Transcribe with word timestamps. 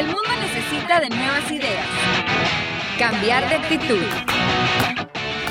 El 0.00 0.06
mundo 0.06 0.30
necesita 0.40 0.98
de 0.98 1.10
nuevas 1.10 1.50
ideas, 1.50 1.84
cambiar 2.98 3.46
de 3.50 3.56
actitud 3.56 4.02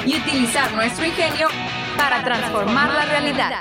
y 0.07 0.15
utilizar 0.15 0.73
nuestro 0.73 1.05
ingenio 1.05 1.49
para 1.95 2.23
transformar 2.23 2.91
la 2.91 3.05
realidad. 3.05 3.51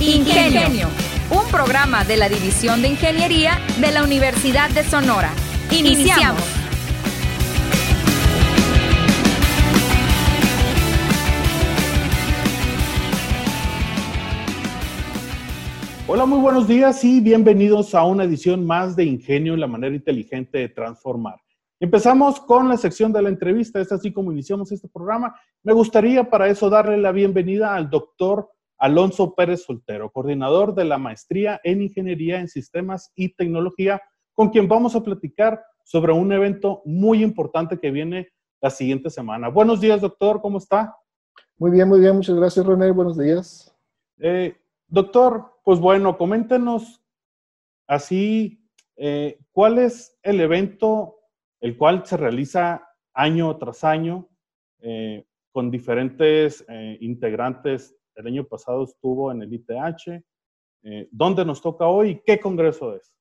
Ingenio, 0.00 0.88
un 1.30 1.48
programa 1.48 2.02
de 2.02 2.16
la 2.16 2.28
División 2.28 2.82
de 2.82 2.88
Ingeniería 2.88 3.60
de 3.76 3.92
la 3.92 4.02
Universidad 4.02 4.68
de 4.70 4.82
Sonora. 4.82 5.30
Iniciamos. 5.70 6.42
Hola, 16.16 16.24
muy 16.24 16.38
buenos 16.38 16.66
días 16.66 17.04
y 17.04 17.20
bienvenidos 17.20 17.94
a 17.94 18.02
una 18.04 18.24
edición 18.24 18.64
más 18.64 18.96
de 18.96 19.04
Ingenio, 19.04 19.54
la 19.54 19.66
manera 19.66 19.94
inteligente 19.94 20.56
de 20.56 20.70
transformar. 20.70 21.38
Empezamos 21.78 22.40
con 22.40 22.70
la 22.70 22.78
sección 22.78 23.12
de 23.12 23.20
la 23.20 23.28
entrevista, 23.28 23.82
es 23.82 23.92
así 23.92 24.14
como 24.14 24.32
iniciamos 24.32 24.72
este 24.72 24.88
programa. 24.88 25.38
Me 25.62 25.74
gustaría 25.74 26.30
para 26.30 26.48
eso 26.48 26.70
darle 26.70 26.96
la 26.96 27.12
bienvenida 27.12 27.74
al 27.74 27.90
doctor 27.90 28.48
Alonso 28.78 29.34
Pérez 29.34 29.64
Soltero, 29.64 30.10
coordinador 30.10 30.74
de 30.74 30.86
la 30.86 30.96
maestría 30.96 31.60
en 31.62 31.82
Ingeniería 31.82 32.40
en 32.40 32.48
Sistemas 32.48 33.12
y 33.14 33.34
Tecnología, 33.34 34.00
con 34.32 34.48
quien 34.48 34.68
vamos 34.68 34.96
a 34.96 35.04
platicar 35.04 35.62
sobre 35.84 36.14
un 36.14 36.32
evento 36.32 36.80
muy 36.86 37.22
importante 37.22 37.78
que 37.78 37.90
viene 37.90 38.28
la 38.62 38.70
siguiente 38.70 39.10
semana. 39.10 39.50
Buenos 39.50 39.82
días, 39.82 40.00
doctor, 40.00 40.40
¿cómo 40.40 40.56
está? 40.56 40.96
Muy 41.58 41.72
bien, 41.72 41.86
muy 41.86 42.00
bien, 42.00 42.16
muchas 42.16 42.36
gracias, 42.36 42.64
René, 42.64 42.90
buenos 42.90 43.18
días. 43.18 43.70
Eh, 44.18 44.56
doctor, 44.88 45.55
pues 45.66 45.80
bueno, 45.80 46.16
coméntenos 46.16 47.02
así, 47.88 48.64
eh, 48.94 49.40
¿cuál 49.50 49.80
es 49.80 50.16
el 50.22 50.40
evento 50.40 51.16
el 51.60 51.76
cual 51.76 52.06
se 52.06 52.16
realiza 52.16 52.88
año 53.12 53.56
tras 53.56 53.82
año 53.82 54.28
eh, 54.78 55.26
con 55.50 55.72
diferentes 55.72 56.64
eh, 56.68 56.98
integrantes? 57.00 57.96
El 58.14 58.28
año 58.28 58.44
pasado 58.44 58.84
estuvo 58.84 59.32
en 59.32 59.42
el 59.42 59.52
ITH. 59.52 60.24
¿Dónde 61.10 61.44
nos 61.44 61.60
toca 61.60 61.88
hoy? 61.88 62.22
¿Qué 62.24 62.38
congreso 62.38 62.94
es? 62.94 63.12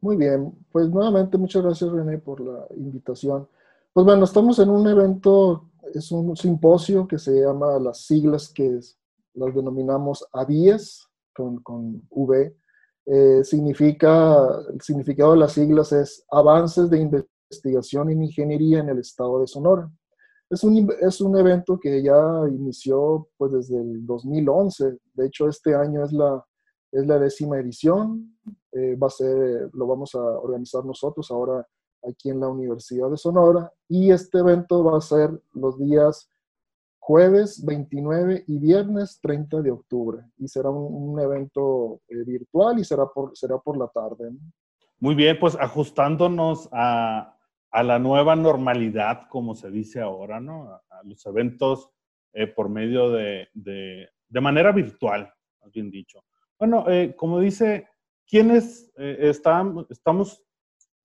Muy 0.00 0.16
bien, 0.16 0.50
pues 0.72 0.88
nuevamente 0.88 1.36
muchas 1.36 1.62
gracias 1.62 1.92
René 1.92 2.16
por 2.16 2.40
la 2.40 2.66
invitación. 2.78 3.46
Pues 3.92 4.06
bueno, 4.06 4.24
estamos 4.24 4.58
en 4.58 4.70
un 4.70 4.88
evento, 4.88 5.68
es 5.92 6.10
un 6.12 6.34
simposio 6.34 7.06
que 7.06 7.18
se 7.18 7.42
llama 7.42 7.78
las 7.78 8.06
siglas 8.06 8.48
que 8.48 8.80
las 9.34 9.54
denominamos 9.54 10.26
AVIES, 10.32 11.07
con, 11.62 12.02
V, 12.10 12.56
eh, 13.06 13.44
significa, 13.44 14.36
el 14.72 14.80
significado 14.80 15.32
de 15.32 15.38
las 15.38 15.52
siglas 15.52 15.92
es 15.92 16.24
Avances 16.30 16.90
de 16.90 17.00
Investigación 17.00 18.10
en 18.10 18.22
Ingeniería 18.22 18.80
en 18.80 18.90
el 18.90 18.98
Estado 18.98 19.40
de 19.40 19.46
Sonora. 19.46 19.90
Es 20.50 20.64
un, 20.64 20.90
es 21.00 21.20
un 21.20 21.36
evento 21.36 21.78
que 21.78 22.02
ya 22.02 22.18
inició 22.48 23.28
pues 23.36 23.52
desde 23.52 23.80
el 23.80 24.06
2011. 24.06 24.98
De 25.14 25.26
hecho, 25.26 25.48
este 25.48 25.74
año 25.74 26.04
es 26.04 26.12
la, 26.12 26.44
es 26.92 27.06
la 27.06 27.18
décima 27.18 27.58
edición. 27.58 28.38
Eh, 28.72 28.96
va 28.96 29.08
a 29.08 29.10
ser, 29.10 29.70
lo 29.72 29.86
vamos 29.86 30.14
a 30.14 30.20
organizar 30.20 30.84
nosotros 30.84 31.30
ahora 31.30 31.66
aquí 32.02 32.30
en 32.30 32.40
la 32.40 32.48
Universidad 32.48 33.10
de 33.10 33.16
Sonora. 33.16 33.70
Y 33.88 34.10
este 34.10 34.38
evento 34.38 34.82
va 34.84 34.98
a 34.98 35.02
ser 35.02 35.30
los 35.52 35.78
días 35.78 36.30
jueves 37.08 37.64
29 37.64 38.44
y 38.46 38.58
viernes 38.58 39.18
30 39.22 39.62
de 39.62 39.70
octubre. 39.70 40.18
Y 40.36 40.46
será 40.46 40.68
un, 40.68 41.18
evento 41.18 42.02
eh, 42.06 42.22
virtual 42.22 42.78
y 42.78 42.84
será 42.84 43.06
por, 43.06 43.34
será 43.34 43.56
por 43.56 43.78
la 43.78 43.88
tarde. 43.88 44.30
Muy 45.00 45.14
bien, 45.14 45.38
pues 45.40 45.56
ajustándonos 45.58 46.68
a, 46.70 47.34
a, 47.70 47.82
la 47.82 47.98
nueva 47.98 48.36
normalidad, 48.36 49.26
como 49.30 49.54
se 49.54 49.70
dice 49.70 50.02
ahora, 50.02 50.38
¿no? 50.38 50.70
A, 50.70 51.02
los 51.04 51.24
eventos 51.24 51.88
eh, 52.34 52.46
por 52.46 52.68
medio 52.68 53.10
de, 53.10 53.48
de, 53.54 54.10
de, 54.28 54.40
manera 54.42 54.70
virtual, 54.70 55.32
bien 55.72 55.90
dicho. 55.90 56.22
Bueno, 56.58 56.84
eh, 56.90 57.14
como 57.16 57.40
dice, 57.40 57.88
¿quiénes 58.26 58.92
están, 58.96 59.86
estamos 59.88 60.44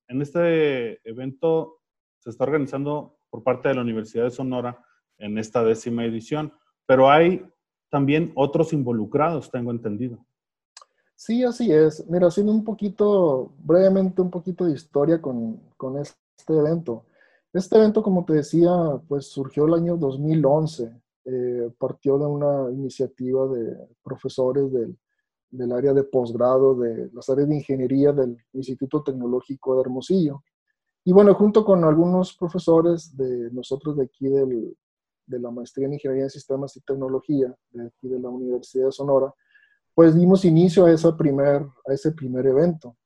en 0.08 0.20
este 0.20 1.00
evento? 1.08 1.80
Se 2.18 2.28
está 2.28 2.44
organizando 2.44 3.16
por 3.30 3.42
parte 3.42 3.70
de 3.70 3.76
la 3.76 3.80
Universidad 3.80 4.24
de 4.24 4.30
Sonora 4.30 4.78
en 5.18 5.38
esta 5.38 5.64
décima 5.64 6.04
edición, 6.04 6.52
pero 6.86 7.10
hay 7.10 7.44
también 7.90 8.32
otros 8.34 8.72
involucrados, 8.72 9.50
tengo 9.50 9.70
entendido. 9.70 10.18
Sí, 11.14 11.44
así 11.44 11.72
es. 11.72 12.04
Mira, 12.08 12.26
haciendo 12.26 12.52
un 12.52 12.64
poquito, 12.64 13.52
brevemente 13.58 14.20
un 14.20 14.30
poquito 14.30 14.64
de 14.64 14.72
historia 14.72 15.22
con, 15.22 15.60
con 15.76 15.98
este 15.98 16.14
evento. 16.48 17.04
Este 17.52 17.76
evento, 17.76 18.02
como 18.02 18.24
te 18.24 18.34
decía, 18.34 18.70
pues 19.06 19.28
surgió 19.28 19.66
el 19.66 19.74
año 19.74 19.96
2011. 19.96 20.92
Eh, 21.26 21.70
partió 21.78 22.18
de 22.18 22.26
una 22.26 22.70
iniciativa 22.70 23.46
de 23.46 23.78
profesores 24.02 24.70
del, 24.70 24.98
del 25.50 25.72
área 25.72 25.94
de 25.94 26.04
posgrado 26.04 26.74
de 26.74 27.10
las 27.14 27.30
áreas 27.30 27.48
de 27.48 27.54
ingeniería 27.54 28.12
del 28.12 28.36
Instituto 28.52 29.02
Tecnológico 29.02 29.76
de 29.76 29.82
Hermosillo. 29.82 30.42
Y 31.04 31.12
bueno, 31.12 31.34
junto 31.34 31.64
con 31.64 31.84
algunos 31.84 32.36
profesores 32.36 33.16
de 33.16 33.50
nosotros 33.52 33.96
de 33.96 34.04
aquí 34.04 34.26
del, 34.28 34.76
de 35.26 35.38
la 35.38 35.50
maestría 35.50 35.86
en 35.86 35.94
Ingeniería 35.94 36.24
en 36.24 36.30
Sistemas 36.30 36.76
y 36.76 36.80
Tecnología 36.80 37.54
de 37.70 37.86
aquí 37.86 38.08
de 38.08 38.18
la 38.18 38.28
Universidad 38.28 38.86
de 38.86 38.92
Sonora, 38.92 39.32
pues 39.94 40.14
dimos 40.14 40.44
inicio 40.44 40.86
a, 40.86 40.92
esa 40.92 41.16
primer, 41.16 41.62
a 41.86 41.92
ese 41.92 42.12
primer 42.12 42.46
evento. 42.46 42.96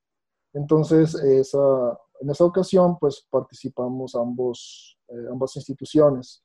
Entonces, 0.53 1.13
esa, 1.15 1.97
en 2.19 2.29
esa 2.29 2.45
ocasión, 2.45 2.97
pues 2.99 3.25
participamos 3.29 4.15
ambos, 4.15 4.97
eh, 5.07 5.27
ambas 5.31 5.55
instituciones. 5.55 6.43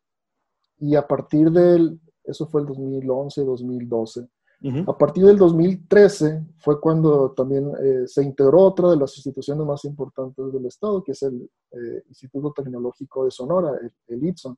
Y 0.79 0.95
a 0.95 1.07
partir 1.07 1.51
del, 1.51 1.99
eso 2.25 2.47
fue 2.47 2.61
el 2.61 2.67
2011, 2.67 3.45
2012. 3.45 4.29
A 4.87 4.97
partir 4.97 5.27
del 5.27 5.37
2013 5.37 6.43
fue 6.57 6.81
cuando 6.81 7.33
también 7.33 7.71
eh, 7.83 8.05
se 8.07 8.23
integró 8.25 8.63
otra 8.63 8.89
de 8.89 8.97
las 8.97 9.15
instituciones 9.15 9.67
más 9.67 9.85
importantes 9.85 10.51
del 10.51 10.65
Estado, 10.65 11.05
que 11.05 11.13
es 11.13 11.23
el 11.23 11.51
eh, 11.71 12.03
Instituto 12.09 12.51
Tecnológico 12.53 13.27
de 13.27 13.31
Sonora, 13.31 13.73
el, 13.83 13.93
el 14.09 14.25
ITSON. 14.27 14.57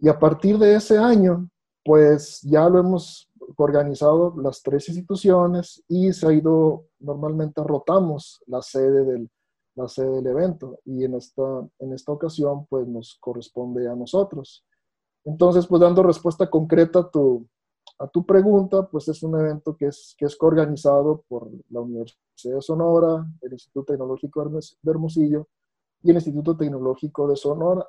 Y 0.00 0.08
a 0.08 0.18
partir 0.18 0.58
de 0.58 0.74
ese 0.74 0.96
año, 0.98 1.48
pues 1.84 2.40
ya 2.42 2.68
lo 2.68 2.78
hemos 2.78 3.30
organizado 3.56 4.34
las 4.40 4.62
tres 4.62 4.88
instituciones 4.88 5.82
y 5.88 6.12
se 6.12 6.26
ha 6.26 6.32
ido, 6.32 6.86
normalmente 6.98 7.62
rotamos 7.62 8.42
la 8.46 8.62
sede 8.62 9.04
del, 9.04 9.30
la 9.74 9.88
sede 9.88 10.16
del 10.16 10.26
evento 10.28 10.78
y 10.84 11.04
en 11.04 11.14
esta, 11.14 11.42
en 11.78 11.92
esta 11.92 12.12
ocasión 12.12 12.66
pues 12.66 12.86
nos 12.86 13.16
corresponde 13.20 13.88
a 13.88 13.94
nosotros. 13.94 14.64
Entonces, 15.24 15.66
pues 15.66 15.80
dando 15.80 16.02
respuesta 16.02 16.48
concreta 16.48 17.00
a 17.00 17.10
tu, 17.10 17.46
a 17.98 18.06
tu 18.06 18.24
pregunta, 18.24 18.88
pues 18.88 19.08
es 19.08 19.22
un 19.22 19.38
evento 19.38 19.76
que 19.76 19.86
es, 19.86 20.14
que 20.16 20.24
es 20.24 20.36
coorganizado 20.36 21.24
por 21.28 21.50
la 21.68 21.80
Universidad 21.80 22.56
de 22.56 22.62
Sonora, 22.62 23.26
el 23.42 23.52
Instituto 23.52 23.92
Tecnológico 23.92 24.48
de 24.48 24.90
Hermosillo 24.90 25.46
y 26.02 26.10
el 26.10 26.16
Instituto 26.16 26.56
Tecnológico 26.56 27.28
de 27.28 27.36
Sonora, 27.36 27.86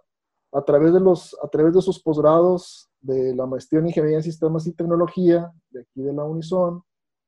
a 0.51 0.61
través 0.63 0.93
de, 0.93 0.99
los, 0.99 1.35
a 1.41 1.47
través 1.47 1.73
de 1.73 1.79
esos 1.79 2.01
posgrados 2.01 2.89
de 2.99 3.33
la 3.35 3.45
maestría 3.45 3.79
en 3.79 3.87
Ingeniería 3.87 4.17
en 4.17 4.23
Sistemas 4.23 4.67
y 4.67 4.73
Tecnología 4.73 5.51
de 5.69 5.81
aquí 5.81 6.01
de 6.01 6.13
la 6.13 6.23
Unison, 6.23 6.83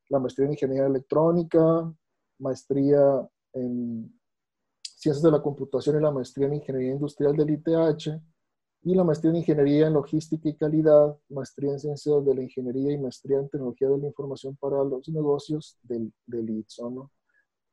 la 0.09 0.19
maestría 0.19 0.45
en 0.45 0.53
Ingeniería 0.53 0.87
Electrónica, 0.87 1.93
maestría 2.39 3.27
en 3.53 4.19
Ciencias 4.81 5.23
de 5.23 5.31
la 5.31 5.41
Computación 5.41 5.97
y 5.97 6.01
la 6.01 6.11
maestría 6.11 6.47
en 6.47 6.55
Ingeniería 6.55 6.93
Industrial 6.93 7.35
del 7.35 7.49
ITH, 7.51 8.21
y 8.85 8.95
la 8.95 9.05
maestría 9.05 9.31
en 9.31 9.37
Ingeniería 9.37 9.87
en 9.87 9.93
Logística 9.93 10.49
y 10.49 10.55
Calidad, 10.55 11.17
maestría 11.29 11.71
en 11.71 11.79
Ciencias 11.79 12.25
de 12.25 12.35
la 12.35 12.43
Ingeniería 12.43 12.91
y 12.91 12.97
maestría 12.97 13.39
en 13.39 13.49
Tecnología 13.49 13.87
de 13.87 13.97
la 13.97 14.07
Información 14.07 14.57
para 14.57 14.83
los 14.83 15.07
Negocios 15.07 15.77
del, 15.83 16.11
del 16.25 16.49
ITSO, 16.49 16.89
¿no? 16.89 17.11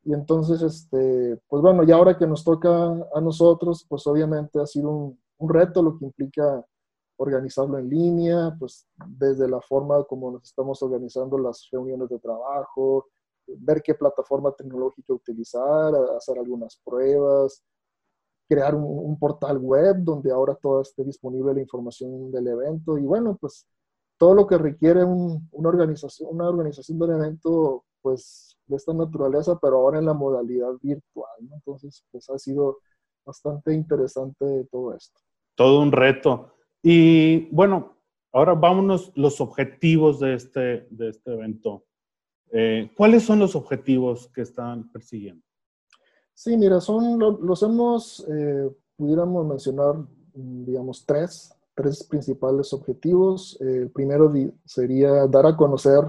Y 0.03 0.15
entonces, 0.15 0.62
este, 0.62 1.39
pues 1.48 1.60
bueno, 1.60 1.83
ya 1.83 1.97
ahora 1.97 2.16
que 2.16 2.27
nos 2.27 2.42
toca 2.42 2.71
a 3.15 3.21
nosotros, 3.21 3.84
pues 3.86 4.07
obviamente 4.07 4.59
ha 4.59 4.66
sido 4.66 4.89
un, 4.89 5.21
un 5.41 5.48
reto, 5.48 5.83
lo 5.83 5.98
que 5.98 6.04
implica 6.04 6.65
organizarlo 7.16 7.78
en 7.78 7.89
línea, 7.89 8.54
pues 8.59 8.87
desde 9.07 9.48
la 9.48 9.60
forma 9.60 10.04
como 10.04 10.31
nos 10.33 10.45
estamos 10.45 10.83
organizando 10.83 11.39
las 11.39 11.69
reuniones 11.71 12.09
de 12.09 12.19
trabajo, 12.19 13.09
ver 13.47 13.83
qué 13.83 13.95
plataforma 13.95 14.53
tecnológica 14.53 15.13
utilizar, 15.13 15.95
hacer 16.16 16.39
algunas 16.39 16.81
pruebas, 16.84 17.63
crear 18.48 18.75
un, 18.75 19.19
portal 19.19 19.59
web 19.59 19.97
donde 20.01 20.31
ahora 20.33 20.54
toda 20.54 20.83
esté 20.83 21.04
disponible 21.04 21.54
la 21.54 21.60
información 21.60 22.31
del 22.33 22.48
evento 22.48 22.98
y 22.98 23.03
bueno, 23.03 23.37
pues 23.41 23.66
todo 24.19 24.34
lo 24.34 24.47
que 24.47 24.59
requiere 24.59 25.04
una, 25.04 25.69
organización, 25.69 26.31
una 26.33 26.48
organización 26.48 26.98
del 26.98 27.10
evento, 27.13 27.84
pues 28.03 28.57
de 28.66 28.77
esta 28.77 28.95
naturaleza, 28.95 29.59
pero 29.60 29.78
ahora 29.78 29.98
en 29.98 30.07
la 30.07 30.15
modalidad 30.15 30.72
virtual. 30.83 31.39
Entonces, 31.53 32.04
pues 32.10 32.28
ha 32.31 32.39
sido 32.39 32.78
bastante 33.25 33.75
interesante 33.75 34.66
todo 34.71 34.95
esto 34.95 35.21
todo 35.60 35.83
un 35.83 35.92
reto. 35.92 36.54
Y 36.83 37.54
bueno, 37.54 37.95
ahora 38.33 38.54
vámonos 38.54 39.12
los 39.15 39.42
objetivos 39.42 40.18
de 40.18 40.33
este, 40.33 40.86
de 40.89 41.10
este 41.10 41.34
evento. 41.34 41.84
Eh, 42.51 42.91
¿Cuáles 42.97 43.24
son 43.24 43.41
los 43.41 43.54
objetivos 43.54 44.30
que 44.34 44.41
están 44.41 44.91
persiguiendo? 44.91 45.45
Sí, 46.33 46.57
mira, 46.57 46.80
son, 46.80 47.18
los 47.18 47.62
hemos, 47.62 48.27
eh, 48.27 48.71
pudiéramos 48.97 49.47
mencionar, 49.47 49.97
mm, 50.33 50.65
digamos, 50.65 51.04
tres, 51.04 51.54
tres 51.74 52.04
principales 52.04 52.72
objetivos. 52.72 53.59
el 53.60 53.91
primero 53.91 54.33
sería 54.65 55.27
dar 55.27 55.45
a 55.45 55.59
conocer 55.59 56.04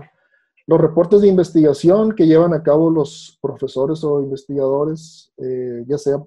los 0.65 0.79
reportes 0.79 1.19
de 1.19 1.27
investigación 1.27 2.13
que 2.13 2.25
llevan 2.25 2.53
a 2.53 2.63
cabo 2.63 2.89
los 2.89 3.37
profesores 3.41 4.01
o 4.05 4.21
investigadores, 4.21 5.33
eh, 5.39 5.83
ya 5.87 5.97
sea 5.97 6.23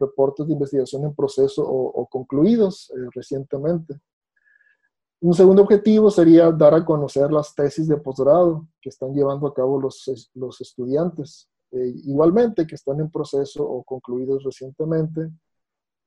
reportes 0.00 0.46
de 0.46 0.54
investigación 0.54 1.04
en 1.04 1.14
proceso 1.14 1.62
o, 1.64 2.06
concluidos 2.06 2.90
eh, 2.90 3.08
recientemente. 3.14 4.00
Un 5.20 5.34
segundo 5.34 5.62
objetivo 5.62 6.10
sería 6.10 6.50
dar 6.50 6.74
a 6.74 6.84
conocer 6.84 7.30
las 7.30 7.54
tesis 7.54 7.86
de 7.86 7.98
posgrado 7.98 8.66
que 8.80 8.88
están 8.88 9.12
llevando 9.12 9.46
a 9.46 9.54
cabo 9.54 9.78
los, 9.78 10.30
los 10.34 10.60
estudiantes, 10.62 11.48
eh, 11.72 11.92
igualmente 12.04 12.66
que 12.66 12.74
están 12.74 13.00
en 13.00 13.10
proceso 13.10 13.62
o 13.62 13.84
concluidos 13.84 14.42
recientemente. 14.42 15.30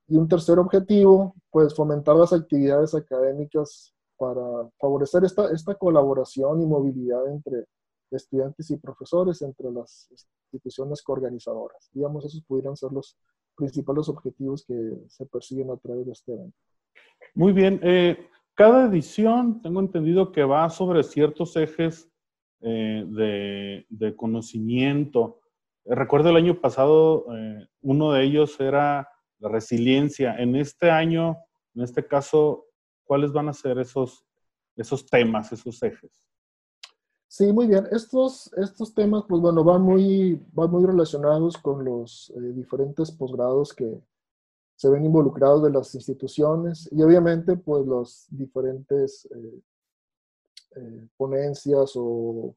Y 0.08 0.18
un 0.18 0.28
tercer 0.28 0.58
objetivo, 0.60 1.36
pues 1.52 1.76
fomentar 1.76 2.16
las 2.16 2.34
actividades 2.34 2.96
académicas 2.96 3.94
para 4.18 4.70
favorecer 4.80 5.24
esta, 5.24 5.52
esta 5.52 5.76
colaboración 5.76 6.62
y 6.62 6.66
movilidad 6.66 7.28
entre 7.28 7.66
estudiantes 8.12 8.70
y 8.72 8.78
profesores, 8.78 9.42
entre 9.42 9.72
las 9.72 10.08
instituciones 10.52 11.02
coorganizadoras. 11.02 11.90
Digamos, 11.92 12.26
esos 12.26 12.44
pudieran 12.44 12.76
ser 12.76 12.92
los 12.92 13.18
principales 13.56 14.10
objetivos 14.10 14.66
que 14.66 14.74
se 15.08 15.26
persiguen 15.26 15.72
a 15.72 15.78
través 15.78 16.06
de 16.06 16.12
este 16.12 16.34
evento. 16.34 16.58
Muy 17.36 17.54
bien. 17.54 17.80
Eh, 17.84 18.28
cada 18.56 18.86
edición, 18.86 19.62
tengo 19.62 19.80
entendido 19.80 20.32
que 20.32 20.44
va 20.44 20.70
sobre 20.70 21.04
ciertos 21.04 21.56
ejes 21.56 22.10
eh, 22.62 23.04
de, 23.08 23.86
de, 23.90 24.16
conocimiento. 24.16 25.40
recuerdo 25.86 26.30
el 26.30 26.38
año 26.38 26.62
pasado, 26.62 27.26
eh, 27.36 27.68
uno 27.82 28.12
de 28.12 28.24
ellos 28.24 28.60
era 28.60 29.10
la 29.40 29.50
resiliencia. 29.50 30.36
En 30.38 30.56
este 30.56 30.90
año, 30.92 31.38
en 31.76 31.84
este 31.84 32.06
caso, 32.06 32.68
¿cuáles 33.04 33.32
van 33.32 33.50
a 33.50 33.54
ser 33.54 33.80
esos, 33.80 34.24
esos 34.76 35.06
temas, 35.06 35.52
esos 35.52 35.82
ejes? 35.84 36.24
Sí, 37.36 37.52
muy 37.52 37.66
bien. 37.66 37.88
Estos, 37.90 38.54
estos 38.58 38.94
temas, 38.94 39.24
pues 39.28 39.42
bueno, 39.42 39.64
van 39.64 39.82
muy, 39.82 40.40
van 40.52 40.70
muy 40.70 40.86
relacionados 40.86 41.58
con 41.58 41.84
los 41.84 42.32
eh, 42.36 42.40
diferentes 42.54 43.10
posgrados 43.10 43.74
que 43.74 44.00
se 44.76 44.88
ven 44.88 45.04
involucrados 45.04 45.64
de 45.64 45.72
las 45.72 45.96
instituciones 45.96 46.88
y 46.92 47.02
obviamente, 47.02 47.58
pues 47.58 47.88
los 47.88 48.28
diferentes 48.30 49.26
eh, 49.36 49.62
eh, 50.76 51.08
ponencias 51.18 51.94
o, 51.96 52.54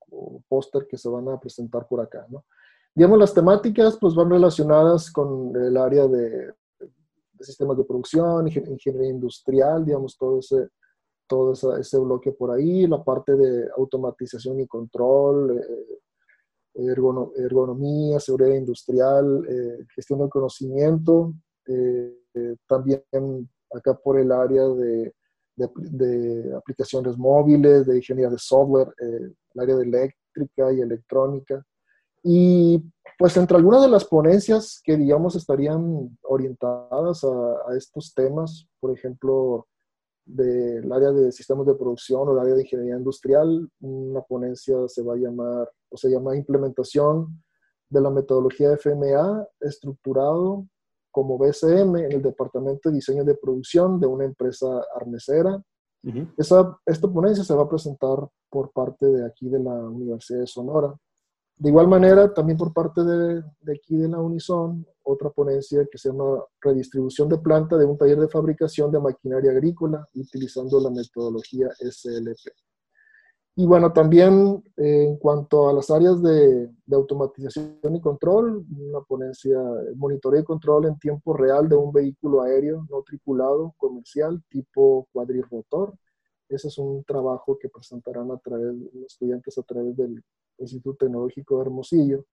póster 0.46 0.86
que 0.86 0.98
se 0.98 1.08
van 1.08 1.26
a 1.30 1.40
presentar 1.40 1.88
por 1.88 2.02
acá, 2.02 2.26
¿no? 2.28 2.44
Digamos, 2.94 3.18
las 3.18 3.32
temáticas, 3.32 3.96
pues 3.98 4.14
van 4.14 4.28
relacionadas 4.28 5.10
con 5.10 5.56
el 5.56 5.74
área 5.78 6.06
de 6.06 6.52
sistemas 7.40 7.78
de 7.78 7.84
producción, 7.84 8.46
ingeniería 8.46 9.08
industrial, 9.08 9.86
digamos, 9.86 10.18
todo 10.18 10.40
ese 10.40 10.68
todo 11.26 11.52
ese 11.52 11.98
bloque 11.98 12.32
por 12.32 12.50
ahí, 12.50 12.86
la 12.86 13.02
parte 13.02 13.34
de 13.34 13.68
automatización 13.76 14.60
y 14.60 14.66
control, 14.66 15.58
eh, 15.58 16.94
ergonomía, 17.38 18.20
seguridad 18.20 18.54
industrial, 18.54 19.46
eh, 19.48 19.84
gestión 19.94 20.20
del 20.20 20.28
conocimiento, 20.28 21.32
eh, 21.66 22.12
también 22.68 23.02
acá 23.72 23.94
por 23.94 24.18
el 24.18 24.30
área 24.30 24.68
de, 24.68 25.12
de, 25.56 26.54
aplicaciones 26.54 27.16
móviles, 27.16 27.86
de 27.86 27.96
ingeniería 27.96 28.30
de 28.30 28.38
software, 28.38 28.88
el 28.98 29.34
área 29.58 29.76
de 29.76 29.84
eléctrica 29.84 30.72
y 30.72 30.80
electrónica. 30.80 31.64
Y 32.22 32.82
pues 33.18 33.36
entre 33.36 33.56
algunas 33.56 33.82
de 33.82 33.88
las 33.88 34.04
ponencias 34.04 34.80
que 34.84 34.96
digamos 34.96 35.34
estarían 35.34 36.18
orientadas 36.22 37.24
a, 37.24 37.70
a 37.70 37.76
estos 37.76 38.12
temas, 38.14 38.68
por 38.80 38.92
ejemplo, 38.92 39.66
del 40.26 40.92
área 40.92 41.12
de 41.12 41.30
sistemas 41.30 41.66
de 41.66 41.74
producción 41.74 42.28
o 42.28 42.32
el 42.32 42.38
área 42.40 42.54
de 42.54 42.62
ingeniería 42.62 42.96
industrial. 42.96 43.70
Una 43.80 44.20
ponencia 44.20 44.76
se 44.88 45.02
va 45.02 45.14
a 45.14 45.18
llamar, 45.18 45.70
o 45.88 45.96
se 45.96 46.10
llama 46.10 46.36
Implementación 46.36 47.42
de 47.88 48.00
la 48.00 48.10
metodología 48.10 48.76
FMA 48.76 49.46
estructurado 49.60 50.66
como 51.12 51.38
BCM 51.38 51.96
en 51.96 52.12
el 52.12 52.22
Departamento 52.22 52.88
de 52.90 52.96
Diseño 52.96 53.24
de 53.24 53.36
Producción 53.36 54.00
de 54.00 54.06
una 54.06 54.24
empresa 54.24 54.66
arnesera. 54.94 55.62
Esa, 56.36 56.78
esta 56.86 57.08
ponencia 57.08 57.42
se 57.42 57.54
va 57.54 57.62
a 57.62 57.68
presentar 57.68 58.28
por 58.48 58.70
parte 58.70 59.06
de 59.06 59.26
aquí 59.26 59.48
de 59.48 59.58
la 59.58 59.72
Universidad 59.72 60.40
de 60.40 60.46
Sonora. 60.46 60.94
De 61.58 61.70
igual 61.70 61.88
manera, 61.88 62.32
también 62.34 62.58
por 62.58 62.72
parte 62.72 63.02
de, 63.02 63.42
de 63.60 63.72
aquí 63.72 63.96
de 63.96 64.08
la 64.08 64.18
Unison, 64.20 64.86
otra 65.02 65.30
ponencia 65.30 65.86
que 65.90 65.96
se 65.96 66.10
llama 66.10 66.44
Redistribución 66.60 67.28
de 67.28 67.38
planta 67.38 67.78
de 67.78 67.86
un 67.86 67.96
taller 67.96 68.18
de 68.18 68.28
fabricación 68.28 68.90
de 68.90 69.00
maquinaria 69.00 69.52
agrícola 69.52 70.06
utilizando 70.14 70.80
la 70.80 70.90
metodología 70.90 71.68
SLP. 71.78 72.52
Y 73.58 73.64
bueno, 73.64 73.90
también 73.90 74.62
eh, 74.76 75.04
en 75.04 75.16
cuanto 75.16 75.70
a 75.70 75.72
las 75.72 75.90
áreas 75.90 76.22
de, 76.22 76.66
de, 76.66 76.96
automatización 76.96 77.78
y 77.96 78.00
control, 78.02 78.66
una 78.78 79.00
ponencia, 79.00 79.58
monitoreo 79.94 80.42
y 80.42 80.44
control 80.44 80.84
en 80.84 80.98
tiempo 80.98 81.32
real 81.32 81.66
de 81.66 81.74
un 81.74 81.90
vehículo 81.90 82.42
aéreo 82.42 82.86
no 82.90 83.02
tripulado 83.02 83.72
comercial 83.78 84.42
tipo 84.50 85.08
cuadrirrotor. 85.10 85.94
Ese 86.48 86.68
es 86.68 86.78
un 86.78 87.04
trabajo 87.04 87.58
que 87.58 87.68
presentarán 87.68 88.30
a 88.30 88.38
través, 88.38 88.74
los 88.74 89.04
estudiantes 89.06 89.58
a 89.58 89.62
través 89.62 89.96
del 89.96 90.22
Instituto 90.58 91.06
Tecnológico 91.06 91.56
de 91.56 91.62
Hermosillo. 91.62 92.26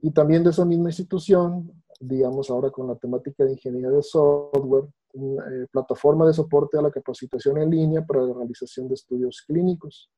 Y 0.00 0.10
también 0.10 0.44
de 0.44 0.50
esa 0.50 0.64
misma 0.64 0.90
institución, 0.90 1.72
digamos 2.00 2.50
ahora 2.50 2.70
con 2.70 2.86
la 2.86 2.96
temática 2.96 3.44
de 3.44 3.52
ingeniería 3.52 3.90
de 3.90 4.02
software, 4.02 4.84
eh, 5.14 5.66
plataforma 5.70 6.26
de 6.26 6.34
soporte 6.34 6.76
a 6.76 6.82
la 6.82 6.90
capacitación 6.90 7.56
en 7.58 7.70
línea 7.70 8.04
para 8.04 8.22
la 8.22 8.34
realización 8.34 8.88
de 8.88 8.94
estudios 8.94 9.42
clínicos. 9.46 10.10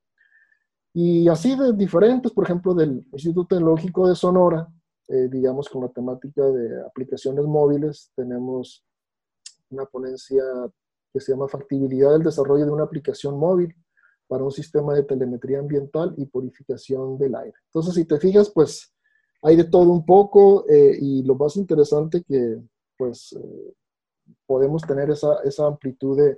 Y 0.93 1.27
así 1.29 1.55
de 1.55 1.71
diferentes, 1.73 2.31
por 2.33 2.43
ejemplo, 2.43 2.73
del 2.73 3.05
Instituto 3.13 3.55
Tecnológico 3.55 4.09
de 4.09 4.15
Sonora, 4.15 4.67
eh, 5.07 5.29
digamos 5.31 5.69
con 5.69 5.83
la 5.83 5.89
temática 5.89 6.43
de 6.43 6.81
aplicaciones 6.81 7.45
móviles, 7.45 8.11
tenemos 8.15 8.85
una 9.69 9.85
ponencia 9.85 10.43
que 11.11 11.19
se 11.19 11.31
llama 11.31 11.47
Factibilidad 11.47 12.11
del 12.11 12.23
desarrollo 12.23 12.65
de 12.65 12.71
una 12.71 12.83
aplicación 12.83 13.37
móvil 13.37 13.75
para 14.27 14.43
un 14.43 14.51
sistema 14.51 14.93
de 14.93 15.03
telemetría 15.03 15.59
ambiental 15.59 16.13
y 16.17 16.25
purificación 16.25 17.17
del 17.17 17.35
aire. 17.35 17.55
Entonces, 17.65 17.95
si 17.95 18.05
te 18.05 18.19
fijas, 18.19 18.51
pues 18.51 18.93
hay 19.41 19.55
de 19.55 19.63
todo 19.63 19.89
un 19.89 20.05
poco 20.05 20.69
eh, 20.69 20.97
y 20.99 21.23
lo 21.23 21.35
más 21.35 21.55
interesante 21.55 22.23
que 22.23 22.61
pues 22.97 23.33
eh, 23.33 23.73
podemos 24.45 24.83
tener 24.83 25.09
esa, 25.09 25.41
esa 25.43 25.65
amplitud 25.65 26.17
de, 26.17 26.37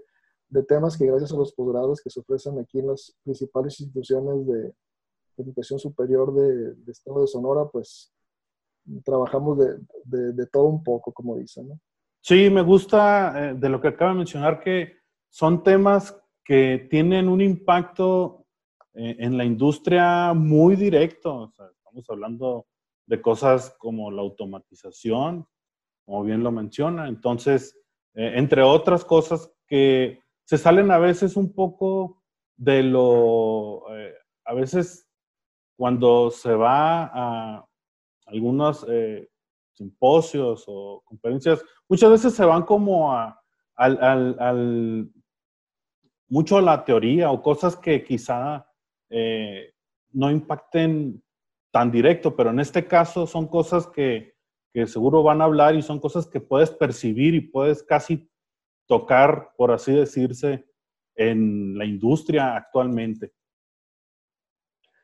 temas 0.68 0.98
que 0.98 1.06
gracias 1.06 1.32
a 1.32 1.38
los 1.38 1.54
posgrados 1.54 2.02
que 2.02 2.10
se 2.10 2.20
ofrecen 2.20 2.60
aquí 2.60 2.80
en 2.80 2.88
las 2.88 3.16
principales 3.24 3.80
instituciones 3.80 4.46
de, 4.48 4.74
educación 5.38 5.80
superior 5.80 6.34
de, 6.34 6.92
Estado 6.92 7.22
de 7.22 7.28
Sonora, 7.28 7.68
pues 7.72 8.14
trabajamos 9.04 9.58
de, 9.58 10.34
de 10.34 10.46
todo 10.48 10.66
un 10.66 10.84
poco, 10.84 11.12
como 11.12 11.38
dicen. 11.38 11.72
Sí, 12.22 12.50
me 12.50 12.62
gusta 12.62 13.52
eh, 13.52 13.54
de 13.56 13.70
lo 13.70 13.82
que 13.82 13.90
acaba 13.90 14.12
de 14.12 14.18
mencionar 14.18 14.60
que 14.60 14.98
son 15.30 15.64
temas 15.64 16.18
que 16.44 16.88
tienen 16.90 17.28
un 17.28 17.42
impacto 17.42 18.46
en 18.94 19.38
la 19.38 19.46
industria 19.46 20.34
muy 20.34 20.76
directo. 20.76 21.34
O 21.44 21.52
sea, 21.52 21.66
estamos 21.68 22.10
hablando 22.10 22.68
de 23.06 23.22
cosas 23.22 23.76
como 23.78 24.12
la 24.12 24.22
automatización, 24.22 25.46
como 26.06 26.24
bien 26.24 26.44
lo 26.44 26.52
menciona. 26.52 27.08
Entonces, 27.08 27.78
eh, 28.14 28.34
entre 28.36 28.62
otras 28.62 29.06
cosas 29.06 29.52
que 29.68 30.20
se 30.46 30.58
salen 30.58 30.92
a 30.92 30.98
veces 30.98 31.36
un 31.36 31.54
poco 31.54 32.24
de 32.58 32.84
lo, 32.84 33.84
eh, 33.96 34.14
a 34.46 34.54
veces 34.54 35.10
cuando 35.78 36.30
se 36.32 36.54
va 36.54 37.10
a 37.14 37.66
algunos 38.28 38.86
eh, 38.90 39.30
simposios 39.74 40.66
o 40.68 41.02
conferencias, 41.06 41.64
muchas 41.92 42.10
veces 42.10 42.34
se 42.34 42.46
van 42.46 42.64
como 42.64 43.12
a, 43.12 43.38
al, 43.76 44.40
al, 44.40 45.12
mucho 46.30 46.58
a 46.58 46.62
la 46.62 46.86
teoría 46.86 47.30
o 47.32 47.42
cosas 47.42 47.76
que 47.76 48.02
quizá 48.02 48.66
no 50.14 50.32
impacten 50.32 51.22
tan 51.70 51.92
directo, 51.92 52.34
pero 52.34 52.52
en 52.52 52.62
este 52.62 52.88
caso 52.88 53.28
son 53.28 53.46
cosas 53.46 53.88
que, 53.88 54.36
que 54.74 54.88
seguro 54.88 55.22
van 55.22 55.42
a 55.42 55.46
hablar 55.46 55.76
y 55.76 55.82
son 55.82 56.00
cosas 56.00 56.28
que 56.28 56.40
puedes 56.40 56.70
percibir 56.72 57.36
y 57.36 57.42
puedes 57.42 57.84
casi 57.84 58.32
tocar, 58.88 59.52
por 59.58 59.72
así 59.72 59.92
decirse, 59.92 60.66
en 61.14 61.78
la 61.78 61.84
industria 61.84 62.56
actualmente. 62.56 63.34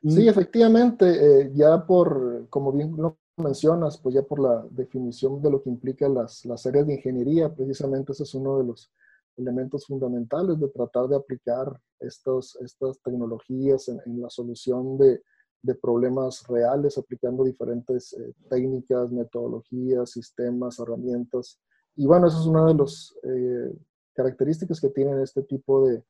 Sí, 0.02 0.24
mm. 0.24 0.28
efectivamente, 0.28 1.04
eh, 1.06 1.50
ya 1.52 1.84
por, 1.86 2.48
como 2.48 2.72
bien 2.72 2.96
lo 2.96 3.18
mencionas, 3.38 3.98
pues 3.98 4.14
ya 4.14 4.22
por 4.22 4.40
la 4.40 4.66
definición 4.70 5.40
de 5.42 5.50
lo 5.50 5.62
que 5.62 5.70
implica 5.70 6.08
las, 6.08 6.44
las 6.44 6.66
áreas 6.66 6.86
de 6.86 6.94
ingeniería, 6.94 7.54
precisamente 7.54 8.12
ese 8.12 8.24
es 8.24 8.34
uno 8.34 8.58
de 8.58 8.64
los 8.64 8.92
elementos 9.36 9.86
fundamentales 9.86 10.58
de 10.58 10.68
tratar 10.68 11.08
de 11.08 11.16
aplicar 11.16 11.80
estos, 12.00 12.56
estas 12.56 13.00
tecnologías 13.02 13.88
en 13.88 14.20
la 14.20 14.28
solución 14.30 14.98
de, 14.98 15.22
de 15.62 15.74
problemas 15.74 16.46
reales, 16.48 16.98
aplicando 16.98 17.44
diferentes 17.44 18.12
eh, 18.12 18.32
técnicas, 18.48 19.10
metodologías, 19.10 20.10
sistemas, 20.10 20.78
herramientas. 20.78 21.60
Y 21.96 22.06
bueno, 22.06 22.28
esa 22.28 22.38
es 22.38 22.46
una 22.46 22.66
de 22.66 22.74
las 22.74 23.14
eh, 23.24 23.72
características 24.14 24.80
que 24.80 24.90
tienen 24.90 25.20
este 25.20 25.42
tipo 25.42 25.86
de, 25.86 26.02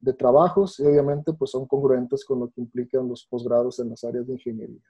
de, 0.00 0.12
trabajos 0.12 0.80
y 0.80 0.86
obviamente 0.86 1.32
pues 1.32 1.52
son 1.52 1.66
congruentes 1.66 2.24
con 2.24 2.40
lo 2.40 2.48
que 2.50 2.60
implican 2.60 3.08
los 3.08 3.26
posgrados 3.26 3.78
en 3.78 3.90
las 3.90 4.02
áreas 4.04 4.26
de 4.26 4.32
ingeniería. 4.34 4.82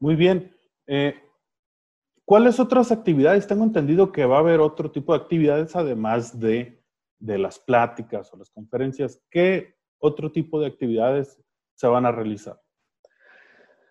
Muy 0.00 0.16
bien. 0.16 0.50
Eh, 0.86 1.14
¿Cuáles 2.24 2.58
otras 2.58 2.90
actividades? 2.90 3.46
Tengo 3.46 3.64
entendido 3.64 4.10
que 4.10 4.24
va 4.24 4.36
a 4.36 4.40
haber 4.40 4.60
otro 4.60 4.90
tipo 4.90 5.12
de 5.12 5.20
actividades 5.20 5.76
además 5.76 6.38
de, 6.40 6.82
de 7.18 7.38
las 7.38 7.58
pláticas 7.58 8.32
o 8.32 8.38
las 8.38 8.50
conferencias. 8.50 9.20
¿Qué 9.30 9.74
otro 9.98 10.32
tipo 10.32 10.58
de 10.60 10.66
actividades 10.66 11.38
se 11.74 11.86
van 11.86 12.06
a 12.06 12.12
realizar? 12.12 12.58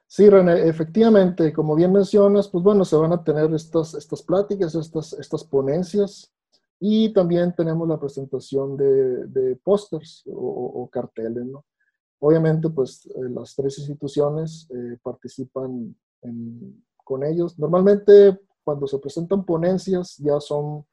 Sí, 0.08 0.30
René, 0.30 0.68
efectivamente, 0.68 1.52
como 1.52 1.76
bien 1.76 1.92
mencionas, 1.92 2.48
pues 2.48 2.64
bueno, 2.64 2.86
se 2.86 2.96
van 2.96 3.14
a 3.14 3.24
tener 3.24 3.52
estas, 3.54 3.96
estas 3.96 4.22
pláticas, 4.22 4.76
estas, 4.76 5.14
estas 5.14 5.44
ponencias 5.44 6.32
y 6.80 7.12
también 7.14 7.54
tenemos 7.56 7.88
la 7.88 8.00
presentación 8.00 8.78
de, 8.78 9.26
de 9.28 9.56
pósters 9.56 10.24
o, 10.28 10.88
carteles, 10.92 11.46
¿no? 11.46 11.66
Obviamente, 12.20 12.70
pues 12.70 13.06
eh, 13.08 13.30
las 13.30 13.56
tres 13.56 13.80
instituciones 13.80 14.70
eh, 14.70 14.98
participan 15.02 15.96
con 17.03 17.24
ellos. 17.24 17.58
Normalmente, 17.60 18.39
cuando 18.63 18.88
se 18.88 19.00
presentan 19.00 19.46
ponencias, 19.46 20.18
ya 20.18 20.39
son 20.39 20.86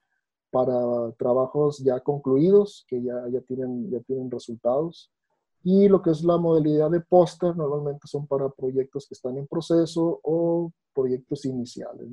para 0.50 1.12
trabajos 1.12 1.78
ya 1.78 2.00
concluidos, 2.00 2.84
que 2.88 3.02
ya, 3.02 3.26
ya, 3.30 3.40
tienen, 3.42 3.90
ya 3.90 4.00
tienen 4.00 4.30
resultados. 4.30 5.10
Y 5.62 5.88
lo 5.88 6.02
que 6.02 6.10
es 6.10 6.25
la 6.25 6.38
modalidad 6.38 6.90
de 6.90 7.00
póster 7.00 7.56
normalmente 7.56 8.06
son 8.06 8.26
para 8.26 8.49
proyectos 8.49 9.06
que 9.06 9.14
están 9.14 9.37
en 9.37 9.46
proceso 9.46 10.20
o 10.22 10.72
proyectos 10.94 11.44
iniciales. 11.44 12.08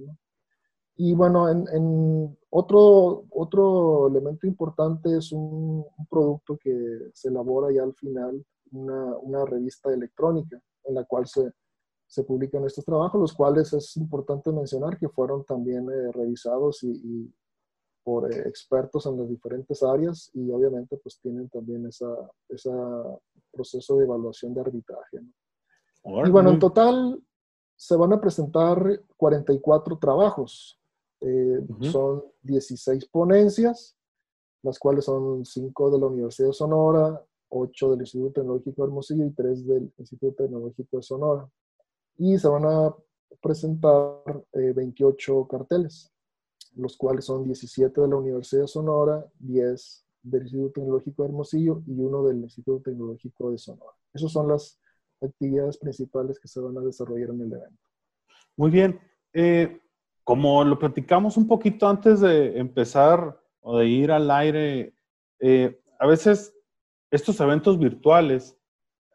Y 0.97 1.13
bueno, 1.13 1.47
en, 1.49 2.37
otro, 2.49 3.25
otro 3.29 4.07
elemento 4.07 4.47
importante 4.47 5.15
es 5.17 5.31
un, 5.31 5.85
producto 6.09 6.57
que 6.57 7.09
se 7.13 7.29
elabora 7.29 7.71
ya 7.71 7.83
al 7.83 7.93
final, 7.93 8.43
una, 8.71 9.17
una 9.17 9.45
revista 9.45 9.93
electrónica 9.93 10.59
en 10.85 10.95
la 10.95 11.03
cual 11.05 11.27
se, 11.27 11.51
se, 12.07 12.23
publican 12.23 12.65
estos 12.65 12.85
trabajos, 12.85 13.19
los 13.19 13.33
cuales 13.33 13.71
es 13.73 13.97
importante 13.97 14.51
mencionar 14.51 14.97
que 14.97 15.09
fueron 15.09 15.43
también 15.43 15.87
eh, 15.89 16.11
revisados 16.11 16.83
y 16.83 17.31
por 18.07 18.33
eh, 18.33 18.47
expertos 18.47 19.05
en 19.05 19.17
las 19.17 19.27
diferentes 19.27 19.83
áreas 19.83 20.31
y 20.33 20.49
obviamente 20.49 20.95
pues 20.95 21.19
tienen 21.19 21.49
también 21.49 21.85
ese 21.87 22.05
proceso 23.51 23.97
de 23.97 24.05
evaluación 24.05 24.53
de 24.53 24.61
arbitraje. 24.61 25.19
Y 26.05 26.29
bueno, 26.29 26.51
en 26.51 26.59
total 26.59 27.21
se 27.75 27.97
van 27.97 28.13
a 28.13 28.21
presentar 28.21 29.01
44 29.17 29.97
trabajos. 29.99 30.79
Eh, 31.19 31.59
son 31.91 32.23
16 32.43 33.05
ponencias, 33.09 33.97
las 34.63 34.79
cuales 34.79 35.03
son 35.03 35.43
5 35.43 35.91
de 35.91 35.99
la 35.99 36.05
Universidad 36.05 36.47
de 36.47 36.53
Sonora, 36.53 37.21
8 37.49 37.91
del 37.91 37.99
Instituto 37.99 38.39
Tecnológico 38.39 38.83
de 38.83 38.87
Hermosillo 38.87 39.25
y 39.25 39.31
3 39.31 39.67
del 39.67 39.93
Instituto 39.97 40.43
Tecnológico 40.43 40.95
de 40.95 41.03
Sonora. 41.03 41.49
Y 42.17 42.37
se 42.37 42.47
van 42.47 42.65
a 42.65 42.95
presentar 43.41 44.23
28 44.53 45.41
eh, 45.41 45.47
carteles 45.49 46.11
los 46.77 46.95
cuales 46.95 47.25
son 47.25 47.43
17 47.43 48.01
de 48.01 48.07
la 48.07 48.15
Universidad 48.15 48.61
de 48.61 48.67
Sonora, 48.67 49.25
10 49.39 50.05
del 50.23 50.43
Instituto 50.43 50.71
Tecnológico 50.73 51.23
de 51.23 51.29
Hermosillo 51.29 51.81
y 51.87 51.99
uno 51.99 52.23
del 52.23 52.37
Instituto 52.37 52.81
Tecnológico 52.83 53.51
de 53.51 53.57
Sonora. 53.57 53.91
Esas 54.13 54.31
son 54.31 54.47
las 54.47 54.79
actividades 55.21 55.77
principales 55.77 56.39
que 56.39 56.47
se 56.47 56.59
van 56.59 56.77
a 56.77 56.81
desarrollar 56.81 57.29
en 57.29 57.41
el 57.41 57.53
evento. 57.53 57.81
Muy 58.55 58.69
bien. 58.69 58.99
Eh, 59.33 59.81
como 60.23 60.63
lo 60.63 60.77
platicamos 60.77 61.37
un 61.37 61.47
poquito 61.47 61.87
antes 61.87 62.21
de 62.21 62.57
empezar 62.59 63.39
o 63.61 63.77
de 63.77 63.87
ir 63.87 64.11
al 64.11 64.29
aire, 64.29 64.93
eh, 65.39 65.81
a 65.99 66.05
veces 66.05 66.53
estos 67.09 67.39
eventos 67.39 67.79
virtuales 67.79 68.57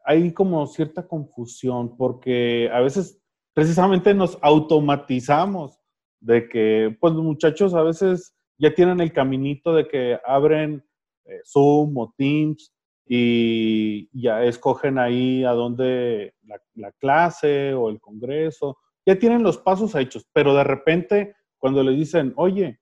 hay 0.04 0.32
como 0.32 0.66
cierta 0.66 1.06
confusión 1.06 1.96
porque 1.96 2.70
a 2.72 2.80
veces 2.80 3.20
precisamente 3.54 4.14
nos 4.14 4.38
automatizamos 4.42 5.78
de 6.20 6.48
que 6.48 6.96
pues 7.00 7.12
los 7.14 7.22
muchachos 7.22 7.74
a 7.74 7.82
veces 7.82 8.34
ya 8.58 8.74
tienen 8.74 9.00
el 9.00 9.12
caminito 9.12 9.74
de 9.74 9.88
que 9.88 10.18
abren 10.24 10.84
eh, 11.24 11.40
Zoom 11.44 11.96
o 11.98 12.14
Teams 12.16 12.72
y 13.06 14.08
ya 14.18 14.44
escogen 14.44 14.98
ahí 14.98 15.44
a 15.44 15.50
dónde 15.50 16.34
la, 16.74 16.92
clase 16.92 17.74
o 17.74 17.88
el 17.90 18.00
congreso, 18.00 18.78
ya 19.04 19.18
tienen 19.18 19.42
los 19.42 19.58
pasos 19.58 19.94
hechos, 19.94 20.26
pero 20.32 20.54
de 20.54 20.64
repente 20.64 21.34
cuando 21.58 21.82
le 21.82 21.92
dicen, 21.92 22.32
oye, 22.36 22.80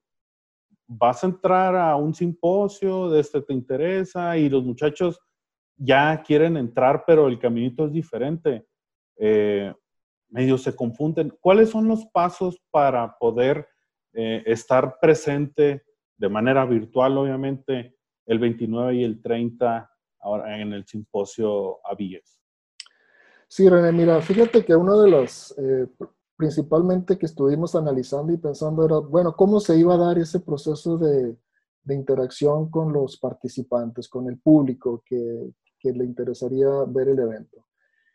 vas 0.87 1.25
a 1.25 1.29
entrar 1.29 1.77
a 1.77 1.97
un 1.97 2.15
simposio, 2.15 3.11
de 3.11 3.21
este 3.21 3.43
te 3.43 3.53
interesa, 3.53 4.37
y 4.37 4.49
los 4.49 4.65
muchachos 4.65 5.21
ya 5.81 6.23
quieren 6.23 6.59
entrar, 6.59 7.05
pero 7.07 7.27
el 7.27 7.39
caminito 7.39 7.87
es 7.87 7.93
diferente. 7.93 8.67
Eh, 9.17 9.73
medio 10.29 10.59
se 10.59 10.77
confunden. 10.77 11.33
¿Cuáles 11.41 11.71
son 11.71 11.89
los 11.89 12.05
pasos 12.07 12.61
para 12.71 13.17
poder 13.19 13.67
eh, 14.13 14.43
estar 14.47 14.99
presente 15.01 15.83
de 16.19 16.29
manera 16.29 16.67
virtual, 16.67 17.17
obviamente, 17.17 17.97
el 18.27 18.39
29 18.39 18.95
y 18.97 19.05
el 19.05 19.23
30 19.23 19.91
ahora 20.21 20.61
en 20.61 20.75
el 20.75 20.87
simposio 20.87 21.79
Avíes? 21.87 22.41
Sí, 23.49 23.69
René, 23.69 23.91
mira, 23.91 24.21
fíjate 24.21 24.65
que 24.65 24.77
uno 24.77 25.01
de 25.01 25.11
los, 25.11 25.59
eh, 25.59 25.87
principalmente 26.37 27.19
que 27.19 27.27
estuvimos 27.27 27.75
analizando 27.75 28.33
y 28.33 28.37
pensando 28.37 28.85
era, 28.85 28.99
bueno, 28.99 29.35
¿cómo 29.35 29.59
se 29.61 29.79
iba 29.79 29.95
a 29.95 29.99
dar 29.99 30.19
ese 30.19 30.41
proceso 30.41 30.99
de, 30.99 31.37
de 31.83 31.95
interacción 31.95 32.71
con 32.71 32.93
los 32.93 33.17
participantes, 33.19 34.09
con 34.09 34.29
el 34.29 34.39
público 34.39 35.03
que, 35.05 35.51
que 35.81 35.93
le 35.93 36.05
interesaría 36.05 36.69
ver 36.87 37.09
el 37.09 37.19
evento? 37.19 37.65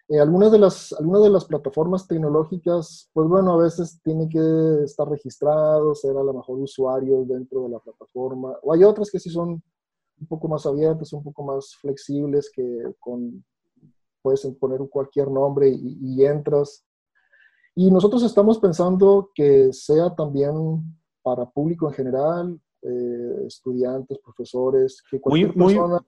Eh, 0.08 0.20
algunas, 0.20 0.52
de 0.52 0.60
las, 0.60 0.94
algunas 0.94 1.24
de 1.24 1.30
las 1.32 1.46
plataformas 1.46 2.08
tecnológicas, 2.08 3.10
pues 3.12 3.28
bueno, 3.28 3.54
a 3.54 3.64
veces 3.64 4.00
tienen 4.04 4.30
que 4.30 4.84
estar 4.84 5.10
registrados, 5.10 6.02
ser 6.02 6.16
a 6.16 6.24
lo 6.24 6.32
mejor 6.32 6.60
usuarios 6.60 7.28
dentro 7.28 7.64
de 7.64 7.70
la 7.70 7.80
plataforma, 7.80 8.54
o 8.62 8.72
hay 8.72 8.84
otras 8.84 9.10
que 9.10 9.20
sí 9.20 9.32
son 9.32 9.64
un 10.20 10.28
poco 10.28 10.48
más 10.48 10.66
abiertas, 10.68 11.12
un 11.12 11.24
poco 11.24 11.44
más 11.44 11.76
flexibles, 11.78 12.52
que 12.54 12.94
con, 13.00 13.44
puedes 14.22 14.46
poner 14.60 14.80
cualquier 14.90 15.30
nombre 15.30 15.70
y, 15.70 16.24
entras. 16.24 16.86
Y 17.74 17.90
nosotros 17.92 18.24
estamos 18.24 18.60
pensando 18.60 19.32
que 19.34 19.74
sea 19.74 20.14
también 20.16 20.84
para 21.24 21.50
público 21.50 21.88
en 21.88 21.94
general, 21.94 22.62
eh, 22.84 23.44
estudiantes, 23.48 24.20
profesores, 24.20 25.04
que 25.10 25.20
cualquier 25.20 25.54
persona 25.54 25.88
muy 25.88 26.06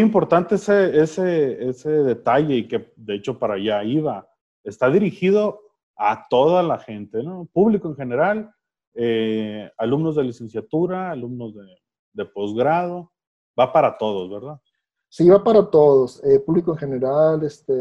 importante 0.00 0.54
ese, 0.54 1.00
ese, 1.00 1.68
ese 1.68 1.90
detalle 1.90 2.56
y 2.56 2.68
que 2.68 2.92
de 2.96 3.14
hecho 3.16 3.38
para 3.38 3.54
allá 3.54 3.82
iba. 3.84 4.28
Está 4.64 4.90
dirigido 4.90 5.60
a 5.96 6.26
toda 6.28 6.62
la 6.62 6.78
gente, 6.78 7.22
¿no? 7.22 7.48
Público 7.52 7.88
en 7.88 7.96
general, 7.96 8.54
eh, 8.94 9.70
alumnos 9.78 10.16
de 10.16 10.24
licenciatura, 10.24 11.10
alumnos 11.10 11.54
de, 11.54 11.64
de, 12.12 12.24
posgrado, 12.26 13.12
va 13.58 13.72
para 13.72 13.96
todos, 13.98 14.30
¿verdad? 14.30 14.60
Sí, 15.08 15.28
va 15.28 15.42
para 15.44 15.68
todos, 15.68 16.22
eh, 16.24 16.40
público 16.40 16.72
en 16.72 16.78
general, 16.78 17.42
este, 17.42 17.74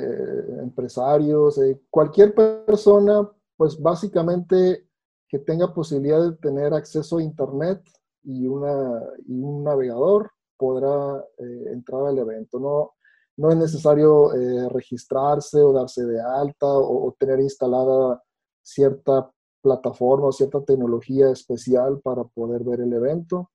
empresarios, 0.59 1.57
eh, 1.59 1.79
cualquier 1.89 2.35
persona, 2.35 3.29
pues 3.55 3.81
básicamente 3.81 4.85
que 5.29 5.39
tenga 5.39 5.73
posibilidad 5.73 6.21
de 6.21 6.35
tener 6.37 6.73
acceso 6.73 7.17
a 7.17 7.23
Internet 7.23 7.81
y, 8.23 8.47
una, 8.47 9.01
y 9.25 9.41
un 9.41 9.63
navegador, 9.63 10.29
podrá 10.61 11.25
eh, 11.39 11.71
entrar 11.73 12.05
al 12.05 12.19
evento. 12.19 12.59
No, 12.59 12.91
no 13.37 13.49
es 13.49 13.57
necesario 13.57 14.31
eh, 14.35 14.69
registrarse 14.69 15.59
o 15.59 15.73
darse 15.73 16.05
de 16.05 16.21
alta 16.21 16.67
o, 16.67 17.15
tener 17.17 17.39
instalada 17.39 18.21
cierta 18.61 19.31
plataforma 19.59 20.27
o 20.27 20.31
cierta 20.31 20.63
tecnología 20.63 21.31
especial 21.31 21.99
para 22.01 22.23
poder 22.23 22.63
ver 22.63 22.81
el 22.81 22.93
evento. 22.93 23.49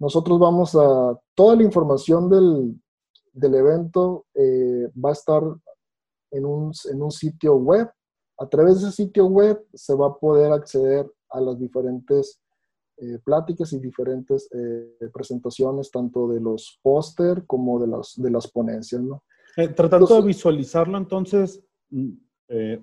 Nosotros 0.00 0.40
vamos 0.40 0.74
a, 0.74 1.16
toda 1.36 1.54
la 1.54 1.62
información 1.62 2.28
del, 2.28 2.74
del 3.32 3.54
evento 3.54 4.26
eh, 4.34 4.90
va 4.92 5.10
a 5.10 5.12
estar 5.12 5.42
en 6.32 6.44
un, 6.44 6.72
en 6.90 7.00
un 7.00 7.12
sitio 7.12 7.54
web. 7.54 7.88
A 8.38 8.48
través 8.48 8.80
de 8.80 8.88
ese 8.88 9.04
sitio 9.04 9.26
web 9.26 9.64
se 9.72 9.94
va 9.94 10.08
a 10.08 10.14
poder 10.14 10.50
acceder 10.50 11.08
a 11.28 11.40
las 11.40 11.56
diferentes 11.60 12.40
eh, 13.02 13.18
pláticas 13.24 13.72
y 13.72 13.80
diferentes 13.80 14.46
eh, 14.52 15.08
presentaciones, 15.10 15.90
tanto 15.90 16.28
de 16.28 16.38
los 16.38 16.78
póster 16.82 17.46
como 17.46 17.80
de 17.80 17.86
las, 17.86 18.12
de 18.14 18.30
las 18.30 18.46
ponencias, 18.46 19.00
¿no? 19.00 19.24
Eh, 19.56 19.68
tratando 19.68 20.20
de 20.20 20.26
visualizarlo, 20.26 20.98
entonces, 20.98 21.64
mm, 21.88 22.10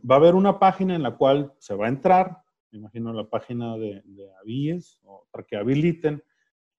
va 0.10 0.16
a 0.16 0.18
haber 0.18 0.34
una 0.34 0.58
página 0.58 0.96
en 0.96 1.04
la 1.04 1.16
cual 1.16 1.54
se 1.60 1.76
va 1.76 1.86
a 1.86 1.90
entrar, 1.90 2.36
me 2.72 2.80
imagino 2.80 3.14
la 3.14 3.30
página 3.30 3.78
de, 3.78 4.02
de 4.06 4.28
Avíes, 4.42 5.00
o 5.04 5.28
para 5.30 5.46
que 5.46 5.56
habiliten, 5.56 6.24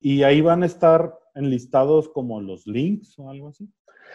y 0.00 0.24
ahí 0.24 0.40
van 0.40 0.64
a 0.64 0.66
estar 0.66 1.16
enlistados 1.36 2.08
como 2.08 2.40
los 2.40 2.66
links 2.66 3.16
o 3.20 3.30
algo 3.30 3.50
así. 3.50 3.70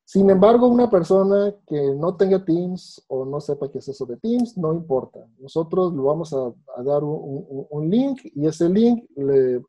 Sin 0.09 0.31
embargo, 0.31 0.69
una 0.69 0.89
persona 0.89 1.53
que 1.67 1.93
no 1.97 2.15
tenga 2.15 2.45
Teams 2.45 3.05
o 3.09 3.25
no 3.25 3.41
sepa 3.41 3.69
qué 3.69 3.79
es 3.79 3.89
eso 3.89 4.07
de 4.07 4.17
Teams, 4.19 4.57
no 4.57 4.73
importa. 4.73 5.19
Nosotros 5.41 5.93
le 5.93 6.01
vamos 6.01 6.33
a, 6.33 6.55
dar 6.85 7.03
un, 7.03 7.91
link 7.91 8.21
y 8.23 8.47
ese 8.47 8.69
link 8.69 9.03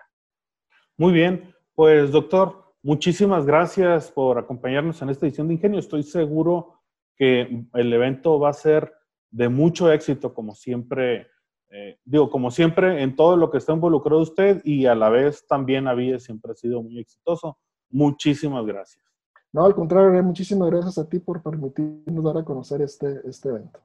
Muy 0.95 1.11
bien, 1.11 1.51
pues 1.75 2.11
doctor, 2.11 2.73
muchísimas 2.81 3.45
gracias 3.45 4.11
por 4.11 4.37
acompañarnos 4.37 5.01
en 5.01 5.09
esta 5.09 5.25
edición 5.25 5.47
de 5.47 5.55
Ingenio. 5.55 5.79
Estoy 5.79 6.03
seguro 6.03 6.81
que 7.15 7.65
el 7.73 7.93
evento 7.93 8.39
va 8.39 8.49
a 8.49 8.53
ser 8.53 8.93
de 9.31 9.49
mucho 9.49 9.91
éxito, 9.91 10.33
como 10.33 10.53
siempre 10.55 11.27
eh, 11.75 11.97
digo, 12.05 12.29
como 12.29 12.51
siempre, 12.51 13.01
en 13.01 13.15
todo 13.15 13.35
lo 13.35 13.49
que 13.49 13.57
está 13.57 13.73
involucrado 13.73 14.21
usted 14.21 14.61
y 14.63 14.85
a 14.85 14.93
la 14.93 15.09
vez 15.09 15.47
también 15.47 15.87
había 15.87 16.19
siempre 16.19 16.51
ha 16.51 16.55
sido 16.55 16.83
muy 16.83 16.99
exitoso. 16.99 17.57
Muchísimas 17.89 18.63
gracias. 18.63 19.03
No, 19.51 19.65
al 19.65 19.73
contrario, 19.73 20.21
muchísimas 20.21 20.69
gracias 20.69 20.99
a 20.99 21.09
ti 21.09 21.17
por 21.17 21.41
permitirnos 21.41 22.23
dar 22.23 22.37
a 22.37 22.45
conocer 22.45 22.83
este, 22.83 23.21
este 23.27 23.49
evento. 23.49 23.79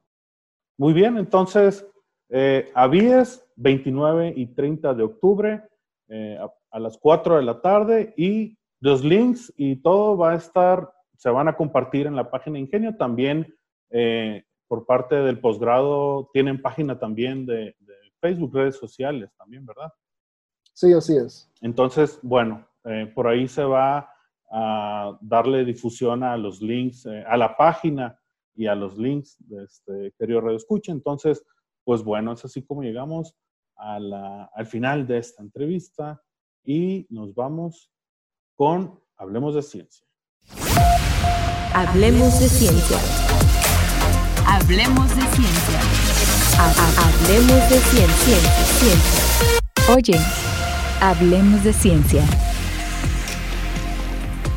Muy 0.77 0.92
bien, 0.92 1.16
entonces, 1.16 1.87
eh, 2.29 2.70
Avíes, 2.74 3.42
29 3.57 4.35
y 4.37 4.48
30 4.48 4.92
de 4.92 5.03
octubre, 5.03 5.62
eh, 6.09 6.38
a, 6.70 6.78
las 6.78 6.98
4 6.98 7.37
de 7.37 7.42
la 7.42 7.61
tarde, 7.61 8.14
y 8.16 8.59
los 8.81 9.04
links 9.04 9.52
y 9.57 9.76
todo 9.76 10.16
va 10.16 10.33
a 10.33 10.37
estar, 10.37 10.92
se 11.16 11.31
van 11.31 11.48
a 11.48 11.57
compartir 11.57 12.07
en 12.07 12.16
la 12.16 12.31
página 12.31 12.59
Ingenio. 12.59 12.96
También 12.96 13.54
eh, 13.90 14.44
por 14.68 14.85
parte 14.85 15.16
del 15.16 15.40
posgrado, 15.40 16.31
tienen 16.33 16.61
página 16.61 16.98
también 16.98 17.46
de, 17.46 17.74
Facebook, 18.20 18.52
redes 18.52 18.76
sociales 18.76 19.31
también, 19.38 19.64
¿verdad? 19.64 19.92
Sí, 20.74 20.92
así 20.92 21.16
es. 21.16 21.48
Entonces, 21.61 22.18
bueno, 22.20 22.66
eh, 22.85 23.11
por 23.14 23.28
ahí 23.28 23.46
se 23.46 23.62
va 23.62 24.11
a 24.50 25.16
darle 25.20 25.64
difusión 25.64 26.24
a 26.24 26.37
los 26.37 26.61
links, 26.61 27.07
eh, 27.07 27.24
a 27.28 27.37
la 27.37 27.57
página 27.57 28.18
y 28.57 28.66
a 28.66 28.74
los 28.74 28.98
links 28.98 29.37
de 29.38 29.64
este 29.64 30.12
querido 30.18 30.40
Radio 30.40 30.57
Escucha. 30.57 30.90
Entonces, 30.90 31.44
pues 31.85 32.02
bueno, 32.02 32.33
es 32.33 32.44
así 32.44 32.64
como 32.64 32.83
llegamos 32.83 33.37
al 33.76 34.66
final 34.66 35.07
de 35.07 35.18
esta 35.18 35.40
entrevista 35.40 36.20
y 36.68 37.07
nos 37.09 37.35
vamos 37.35 37.90
con 38.54 39.00
Hablemos 39.16 39.54
de 39.54 39.62
Ciencia. 39.62 40.07
Hablemos 41.72 42.38
de 42.40 42.46
Ciencia. 42.46 42.98
Hablemos 44.46 45.09
de 45.16 45.22
ciencia. 45.22 45.81
Hablemos 46.59 47.70
de 47.70 47.78
ciencia, 47.78 48.37
ciencia. 48.76 49.94
Oye, 49.94 50.18
Hablemos 51.00 51.64
de 51.64 51.72
ciencia. 51.72 52.22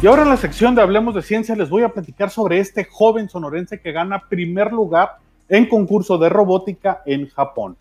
Y 0.02 0.08
ahora 0.08 0.24
en 0.24 0.30
la 0.30 0.38
sección 0.38 0.76
de 0.76 0.82
Hablemos 0.82 1.16
de 1.16 1.22
Ciencia 1.22 1.56
les 1.56 1.70
voy 1.70 1.84
a 1.84 1.94
platicar 1.94 2.30
sobre 2.30 2.60
este 2.60 2.84
joven 2.84 3.30
sonorense 3.30 3.80
que 3.80 3.94
gana 3.94 4.28
primer 4.28 4.74
lugar 4.74 5.20
en 5.48 5.70
concurso 5.70 6.18
de 6.18 6.28
robótica 6.28 7.04
en 7.06 7.30
Japón. 7.30 7.78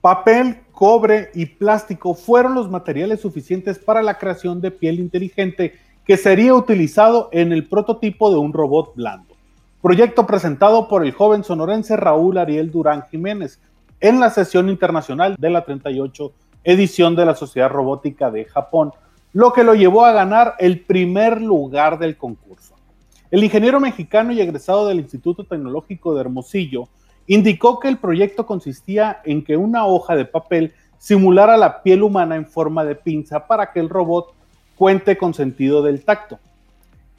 Papel, 0.00 0.62
cobre 0.72 1.30
y 1.34 1.44
plástico 1.44 2.14
fueron 2.14 2.54
los 2.54 2.70
materiales 2.70 3.20
suficientes 3.20 3.78
para 3.78 4.02
la 4.02 4.16
creación 4.16 4.62
de 4.62 4.70
piel 4.70 4.98
inteligente 4.98 5.74
que 6.06 6.16
sería 6.16 6.54
utilizado 6.54 7.28
en 7.32 7.52
el 7.52 7.68
prototipo 7.68 8.30
de 8.30 8.38
un 8.38 8.54
robot 8.54 8.94
blando. 8.94 9.34
Proyecto 9.82 10.26
presentado 10.26 10.88
por 10.88 11.04
el 11.04 11.12
joven 11.12 11.44
sonorense 11.44 11.96
Raúl 11.96 12.38
Ariel 12.38 12.70
Durán 12.70 13.04
Jiménez 13.10 13.60
en 14.00 14.20
la 14.20 14.30
sesión 14.30 14.70
internacional 14.70 15.36
de 15.38 15.50
la 15.50 15.64
38 15.64 16.32
edición 16.64 17.14
de 17.14 17.26
la 17.26 17.34
Sociedad 17.34 17.68
Robótica 17.68 18.30
de 18.30 18.46
Japón, 18.46 18.92
lo 19.32 19.52
que 19.52 19.64
lo 19.64 19.74
llevó 19.74 20.04
a 20.04 20.12
ganar 20.12 20.54
el 20.58 20.80
primer 20.80 21.40
lugar 21.40 21.98
del 21.98 22.16
concurso. 22.16 22.74
El 23.30 23.44
ingeniero 23.44 23.80
mexicano 23.80 24.32
y 24.32 24.40
egresado 24.40 24.88
del 24.88 25.00
Instituto 25.00 25.44
Tecnológico 25.44 26.14
de 26.14 26.22
Hermosillo 26.22 26.88
indicó 27.30 27.78
que 27.78 27.86
el 27.86 27.98
proyecto 27.98 28.44
consistía 28.44 29.20
en 29.24 29.44
que 29.44 29.56
una 29.56 29.86
hoja 29.86 30.16
de 30.16 30.24
papel 30.24 30.74
simulara 30.98 31.56
la 31.56 31.80
piel 31.80 32.02
humana 32.02 32.34
en 32.34 32.44
forma 32.44 32.84
de 32.84 32.96
pinza 32.96 33.46
para 33.46 33.70
que 33.70 33.78
el 33.78 33.88
robot 33.88 34.34
cuente 34.74 35.16
con 35.16 35.32
sentido 35.32 35.80
del 35.80 36.04
tacto, 36.04 36.40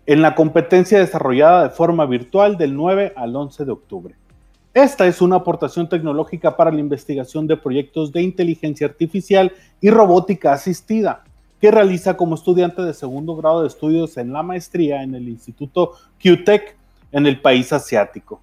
en 0.05 0.21
la 0.21 0.35
competencia 0.35 0.99
desarrollada 0.99 1.63
de 1.63 1.69
forma 1.69 2.05
virtual 2.05 2.57
del 2.57 2.75
9 2.75 3.13
al 3.15 3.33
11 3.33 3.63
de 3.63 3.71
octubre. 3.71 4.15
Esta 4.73 5.07
es 5.07 5.21
una 5.21 5.37
aportación 5.37 5.87
tecnológica 5.87 6.57
para 6.57 6.71
la 6.71 6.81
investigación 6.81 7.47
de 7.47 7.55
proyectos 7.55 8.11
de 8.11 8.21
inteligencia 8.21 8.87
artificial 8.87 9.53
y 9.79 9.91
robótica 9.91 10.51
asistida, 10.51 11.23
que 11.61 11.71
realiza 11.71 12.17
como 12.17 12.35
estudiante 12.35 12.81
de 12.81 12.93
segundo 12.93 13.37
grado 13.37 13.61
de 13.61 13.69
estudios 13.69 14.17
en 14.17 14.33
la 14.33 14.43
maestría 14.43 15.03
en 15.03 15.15
el 15.15 15.29
Instituto 15.29 15.93
QTech 16.21 16.75
en 17.13 17.27
el 17.27 17.39
país 17.39 17.71
asiático, 17.71 18.41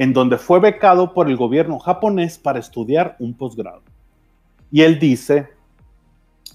en 0.00 0.14
donde 0.14 0.38
fue 0.38 0.60
becado 0.60 1.12
por 1.12 1.28
el 1.28 1.36
gobierno 1.36 1.78
japonés 1.78 2.38
para 2.38 2.58
estudiar 2.58 3.16
un 3.18 3.34
posgrado. 3.34 3.82
Y 4.72 4.80
él 4.80 4.98
dice, 4.98 5.48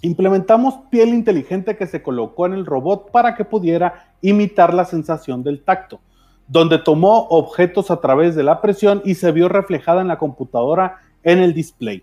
implementamos 0.01 0.79
piel 0.89 1.09
inteligente 1.09 1.77
que 1.77 1.85
se 1.85 2.01
colocó 2.01 2.47
en 2.47 2.53
el 2.53 2.65
robot 2.65 3.11
para 3.11 3.35
que 3.35 3.45
pudiera 3.45 4.15
imitar 4.19 4.73
la 4.73 4.83
sensación 4.83 5.43
del 5.43 5.61
tacto, 5.61 5.99
donde 6.47 6.79
tomó 6.79 7.27
objetos 7.27 7.91
a 7.91 8.01
través 8.01 8.33
de 8.33 8.41
la 8.41 8.61
presión 8.61 9.03
y 9.05 9.13
se 9.13 9.31
vio 9.31 9.47
reflejada 9.47 10.01
en 10.01 10.07
la 10.07 10.17
computadora 10.17 11.01
en 11.21 11.37
el 11.37 11.53
display. 11.53 12.01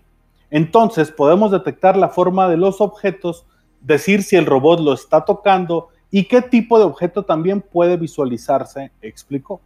Entonces 0.49 1.11
podemos 1.11 1.51
detectar 1.51 1.97
la 1.97 2.07
forma 2.07 2.47
de 2.47 2.55
los 2.55 2.79
objetos 2.79 3.45
decir 3.81 4.23
si 4.23 4.37
el 4.37 4.45
robot 4.45 4.79
lo 4.79 4.93
está 4.93 5.25
tocando 5.25 5.89
y 6.09 6.23
qué 6.23 6.41
tipo 6.41 6.79
de 6.79 6.85
objeto 6.85 7.23
también 7.23 7.59
puede 7.59 7.97
visualizarse, 7.97 8.93
explicó. 9.01 9.59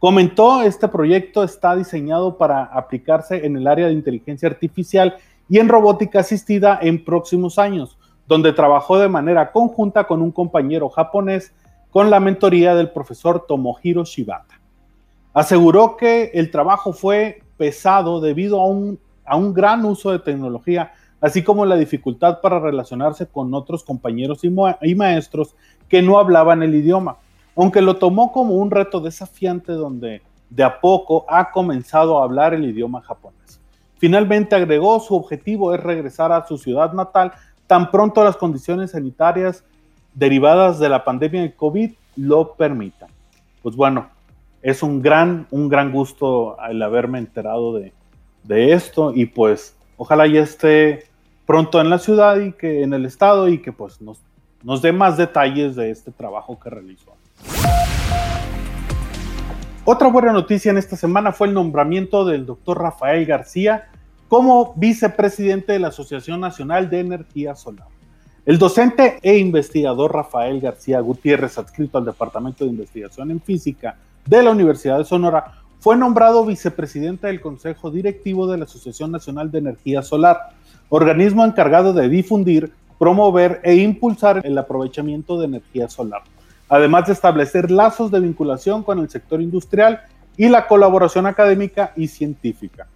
Comentó, 0.00 0.62
este 0.62 0.88
proyecto 0.88 1.44
está 1.44 1.76
diseñado 1.76 2.36
para 2.36 2.64
aplicarse 2.64 3.46
en 3.46 3.56
el 3.56 3.68
área 3.68 3.86
de 3.86 3.92
inteligencia 3.92 4.48
artificial 4.48 5.16
y 5.48 5.58
en 5.58 5.68
robótica 5.68 6.20
asistida 6.20 6.78
en 6.82 7.04
próximos 7.04 7.58
años, 7.58 7.98
donde 8.26 8.52
trabajó 8.52 8.98
de 8.98 9.08
manera 9.08 9.52
conjunta 9.52 10.08
con 10.08 10.22
un 10.22 10.32
compañero 10.32 10.88
japonés 10.88 11.52
con 11.90 12.10
la 12.10 12.18
mentoría 12.18 12.74
del 12.74 12.90
profesor 12.90 13.44
Tomohiro 13.46 14.04
Shibata. 14.04 14.58
Aseguró 15.34 15.96
que 15.96 16.32
el 16.34 16.50
trabajo 16.50 16.92
fue 16.92 17.42
pesado 17.56 18.20
debido 18.20 18.60
a 18.60 18.66
un, 18.66 18.98
a 19.24 19.36
un 19.36 19.54
gran 19.54 19.84
uso 19.84 20.10
de 20.10 20.18
tecnología 20.18 20.92
así 21.20 21.42
como 21.42 21.66
la 21.66 21.76
dificultad 21.76 22.40
para 22.40 22.58
relacionarse 22.58 23.26
con 23.26 23.52
otros 23.54 23.84
compañeros 23.84 24.40
y, 24.44 24.94
maestros 24.94 25.54
que 25.88 26.02
no 26.02 26.18
hablaban 26.18 26.62
el 26.62 26.74
idioma, 26.74 27.18
aunque 27.56 27.80
lo 27.80 27.96
tomó 27.96 28.32
como 28.32 28.54
un 28.54 28.70
reto 28.70 29.00
desafiante 29.00 29.72
donde 29.72 30.22
de 30.48 30.62
a 30.62 30.80
poco 30.80 31.24
ha 31.28 31.50
comenzado 31.50 32.20
a 32.20 32.24
hablar 32.24 32.54
el 32.54 32.64
idioma 32.64 33.00
japonés. 33.02 33.60
Finalmente 33.98 34.56
agregó 34.56 34.98
su 35.00 35.14
objetivo 35.14 35.74
es 35.74 35.82
regresar 35.82 36.32
a 36.32 36.46
su 36.46 36.58
ciudad 36.58 36.92
natal 36.92 37.32
tan 37.66 37.90
pronto 37.90 38.24
las 38.24 38.36
condiciones 38.36 38.92
sanitarias 38.92 39.64
derivadas 40.14 40.78
de 40.78 40.88
la 40.88 41.04
pandemia 41.04 41.42
de 41.42 41.54
COVID 41.54 41.92
lo 42.16 42.54
permitan. 42.54 43.10
Pues 43.62 43.76
bueno, 43.76 44.08
es 44.62 44.82
un 44.82 45.00
gran, 45.00 45.46
un 45.50 45.68
gran 45.68 45.92
gusto 45.92 46.56
el 46.68 46.82
haberme 46.82 47.18
enterado 47.18 47.74
de, 47.74 47.92
de 48.42 48.72
esto 48.72 49.12
y 49.14 49.26
pues 49.26 49.76
ojalá 49.96 50.26
ya 50.26 50.40
esté 50.40 51.04
pronto 51.46 51.80
en 51.80 51.90
la 51.90 51.98
ciudad 51.98 52.40
y 52.40 52.52
que 52.52 52.82
en 52.82 52.92
el 52.92 53.06
estado 53.06 53.48
y 53.48 53.58
que 53.58 53.72
pues 53.72 54.00
nos, 54.00 54.20
nos 54.62 54.82
dé 54.82 54.92
más 54.92 55.16
detalles 55.16 55.76
de 55.76 55.90
este 55.90 56.10
trabajo 56.10 56.58
que 56.58 56.70
realizó. 56.70 57.12
Otra 59.92 60.06
buena 60.06 60.32
noticia 60.32 60.70
en 60.70 60.78
esta 60.78 60.94
semana 60.94 61.32
fue 61.32 61.48
el 61.48 61.54
nombramiento 61.54 62.24
del 62.24 62.46
doctor 62.46 62.80
Rafael 62.80 63.26
García 63.26 63.88
como 64.28 64.72
vicepresidente 64.76 65.72
de 65.72 65.80
la 65.80 65.88
Asociación 65.88 66.40
Nacional 66.40 66.88
de 66.88 67.00
Energía 67.00 67.56
Solar. 67.56 67.88
El 68.46 68.56
docente 68.58 69.18
e 69.20 69.38
investigador 69.38 70.14
Rafael 70.14 70.60
García 70.60 71.00
Gutiérrez, 71.00 71.58
adscrito 71.58 71.98
al 71.98 72.04
Departamento 72.04 72.64
de 72.64 72.70
Investigación 72.70 73.32
en 73.32 73.40
Física 73.40 73.96
de 74.24 74.44
la 74.44 74.52
Universidad 74.52 74.96
de 74.96 75.04
Sonora, 75.04 75.54
fue 75.80 75.96
nombrado 75.96 76.46
vicepresidente 76.46 77.26
del 77.26 77.40
Consejo 77.40 77.90
Directivo 77.90 78.46
de 78.46 78.58
la 78.58 78.66
Asociación 78.66 79.10
Nacional 79.10 79.50
de 79.50 79.58
Energía 79.58 80.02
Solar, 80.02 80.50
organismo 80.88 81.44
encargado 81.44 81.92
de 81.92 82.08
difundir, 82.08 82.72
promover 82.96 83.60
e 83.64 83.74
impulsar 83.74 84.40
el 84.44 84.56
aprovechamiento 84.56 85.36
de 85.36 85.46
energía 85.46 85.88
solar, 85.88 86.22
además 86.70 87.06
de 87.06 87.12
establecer 87.12 87.70
lazos 87.70 88.10
de 88.10 88.20
vinculación 88.20 88.82
con 88.82 89.00
el 89.00 89.10
sector 89.10 89.42
industrial 89.42 90.00
y 90.36 90.48
la 90.48 90.66
colaboración 90.66 91.26
académica 91.26 91.92
y 91.96 92.06
científica. 92.06 92.86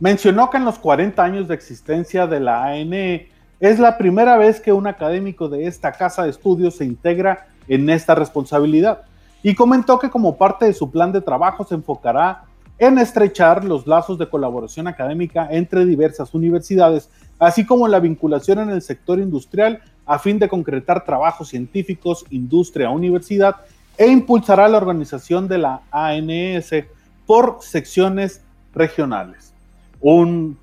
Mencionó 0.00 0.48
que 0.48 0.56
en 0.56 0.64
los 0.64 0.78
40 0.78 1.22
años 1.22 1.48
de 1.48 1.54
existencia 1.54 2.28
de 2.28 2.38
la 2.38 2.64
ANE 2.64 3.28
es 3.58 3.80
la 3.80 3.98
primera 3.98 4.38
vez 4.38 4.60
que 4.60 4.72
un 4.72 4.86
académico 4.86 5.48
de 5.48 5.66
esta 5.66 5.90
casa 5.92 6.22
de 6.22 6.30
estudios 6.30 6.76
se 6.76 6.84
integra 6.84 7.48
en 7.66 7.90
esta 7.90 8.14
responsabilidad 8.14 9.02
y 9.42 9.56
comentó 9.56 9.98
que 9.98 10.10
como 10.10 10.36
parte 10.36 10.66
de 10.66 10.72
su 10.72 10.90
plan 10.90 11.10
de 11.10 11.20
trabajo 11.20 11.64
se 11.64 11.74
enfocará 11.74 12.44
en 12.78 12.98
estrechar 12.98 13.64
los 13.64 13.88
lazos 13.88 14.16
de 14.16 14.28
colaboración 14.28 14.86
académica 14.86 15.48
entre 15.50 15.84
diversas 15.84 16.32
universidades, 16.34 17.10
así 17.38 17.64
como 17.64 17.88
la 17.88 18.00
vinculación 18.00 18.58
en 18.60 18.70
el 18.70 18.82
sector 18.82 19.18
industrial 19.18 19.82
a 20.06 20.18
fin 20.18 20.38
de 20.38 20.48
concretar 20.48 21.04
trabajos 21.04 21.48
científicos, 21.48 22.24
industria, 22.30 22.90
universidad, 22.90 23.56
e 23.96 24.06
impulsará 24.06 24.68
la 24.68 24.78
organización 24.78 25.48
de 25.48 25.58
la 25.58 25.82
ANS 25.90 26.70
por 27.26 27.58
secciones 27.60 28.42
regionales. 28.72 29.52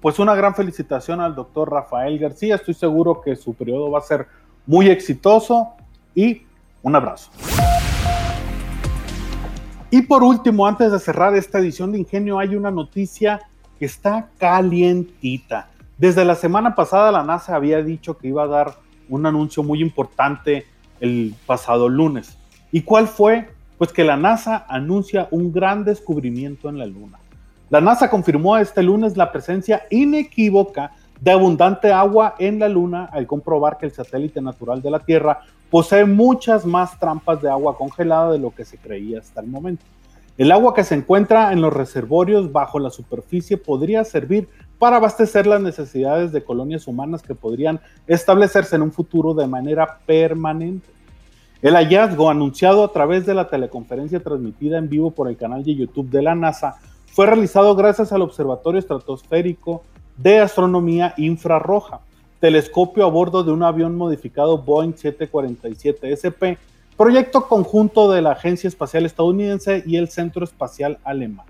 Pues 0.02 0.20
una 0.20 0.34
gran 0.34 0.56
felicitación 0.56 1.20
al 1.20 1.36
doctor 1.36 1.70
Rafael 1.70 2.18
García, 2.18 2.56
estoy 2.56 2.74
seguro 2.74 3.22
que 3.22 3.36
su 3.36 3.54
periodo 3.54 3.92
va 3.92 4.00
a 4.00 4.02
ser 4.02 4.28
muy 4.66 4.90
exitoso 4.90 5.74
y 6.16 6.44
un 6.82 6.96
abrazo. 6.96 7.30
Y 9.92 10.02
por 10.02 10.24
último, 10.24 10.66
antes 10.66 10.92
de 10.92 11.00
cerrar 11.00 11.36
esta 11.36 11.60
edición 11.60 11.92
de 11.92 12.00
Ingenio, 12.00 12.40
hay 12.40 12.56
una 12.56 12.72
noticia 12.72 13.42
que 13.78 13.86
está 13.86 14.30
calientita. 14.38 15.70
Desde 15.98 16.26
la 16.26 16.36
semana 16.36 16.76
pasada 16.76 17.10
la 17.10 17.24
NASA 17.24 17.56
había 17.56 17.82
dicho 17.82 18.18
que 18.18 18.28
iba 18.28 18.44
a 18.44 18.48
dar 18.48 18.74
un 19.08 19.26
anuncio 19.26 19.64
muy 19.64 19.82
importante 19.82 20.66
el 21.00 21.34
pasado 21.46 21.88
lunes. 21.88 22.38
¿Y 22.72 22.82
cuál 22.82 23.08
fue? 23.08 23.50
Pues 23.78 23.94
que 23.94 24.04
la 24.04 24.18
NASA 24.18 24.66
anuncia 24.68 25.30
un 25.32 25.54
gran 25.54 25.86
descubrimiento 25.86 26.68
en 26.68 26.80
la 26.80 26.86
Luna. 26.86 27.20
La 27.70 27.80
NASA 27.80 28.10
confirmó 28.10 28.58
este 28.58 28.84
lunes 28.84 29.16
la 29.16 29.32
presencia 29.32 29.84
inequívoca 29.90 30.92
de 31.22 31.32
abundante 31.32 31.94
agua 31.94 32.36
en 32.40 32.60
la 32.60 32.68
Luna 32.68 33.06
al 33.06 33.26
comprobar 33.26 33.78
que 33.78 33.86
el 33.86 33.94
satélite 33.94 34.42
natural 34.42 34.82
de 34.82 34.92
la 34.92 35.00
Tierra 35.00 35.40
posee 35.70 36.04
muchas 36.04 36.66
más 36.66 37.00
trampas 37.00 37.42
de 37.42 37.50
agua 37.50 37.78
congelada 37.78 38.34
de 38.34 38.40
lo 38.40 38.54
que 38.54 38.66
se 38.66 38.78
creía 38.78 39.20
hasta 39.20 39.40
el 39.40 39.48
momento. 39.48 39.86
El 40.38 40.52
agua 40.52 40.74
que 40.74 40.84
se 40.84 40.96
encuentra 40.96 41.54
en 41.54 41.62
los 41.62 41.72
reservorios 41.72 42.52
bajo 42.52 42.80
la 42.80 42.90
superficie 42.90 43.56
podría 43.56 44.04
servir 44.04 44.50
para 44.80 44.98
abastecer 44.98 45.48
las 45.48 45.62
necesidades 45.62 46.32
de 46.32 46.44
colonias 46.44 46.88
humanas 46.88 47.22
que 47.22 47.36
podrían 47.36 47.80
establecerse 48.08 48.76
en 48.76 48.82
un 48.82 48.92
futuro 48.92 49.34
de 49.34 49.48
manera 49.48 50.00
permanente. 50.06 50.90
El 51.62 51.76
hallazgo, 51.76 52.30
anunciado 52.30 52.84
a 52.84 52.92
través 52.92 53.26
de 53.26 53.34
la 53.34 53.50
teleconferencia 53.50 54.20
transmitida 54.22 54.78
en 54.78 54.90
vivo 54.90 55.12
por 55.12 55.30
el 55.30 55.38
canal 55.38 55.64
de 55.64 55.76
YouTube 55.76 56.10
de 56.10 56.22
la 56.22 56.36
NASA, 56.36 56.76
fue 57.08 57.26
realizado 57.26 57.76
gracias 57.76 58.12
al 58.12 58.22
Observatorio 58.22 58.80
Estratosférico 58.80 59.84
de 60.18 60.40
Astronomía 60.40 61.14
Infrarroja, 61.18 62.02
telescopio 62.40 63.06
a 63.06 63.10
bordo 63.10 63.44
de 63.44 63.52
un 63.52 63.64
avión 63.64 63.96
modificado 63.96 64.58
Boeing 64.58 64.94
747 64.94 66.12
SP, 66.12 66.60
proyecto 66.98 67.48
conjunto 67.48 68.12
de 68.12 68.22
la 68.22 68.32
Agencia 68.32 68.68
Espacial 68.68 69.06
Estadounidense 69.06 69.84
y 69.86 69.96
el 69.96 70.10
Centro 70.10 70.44
Espacial 70.44 71.00
Alemán. 71.04 71.46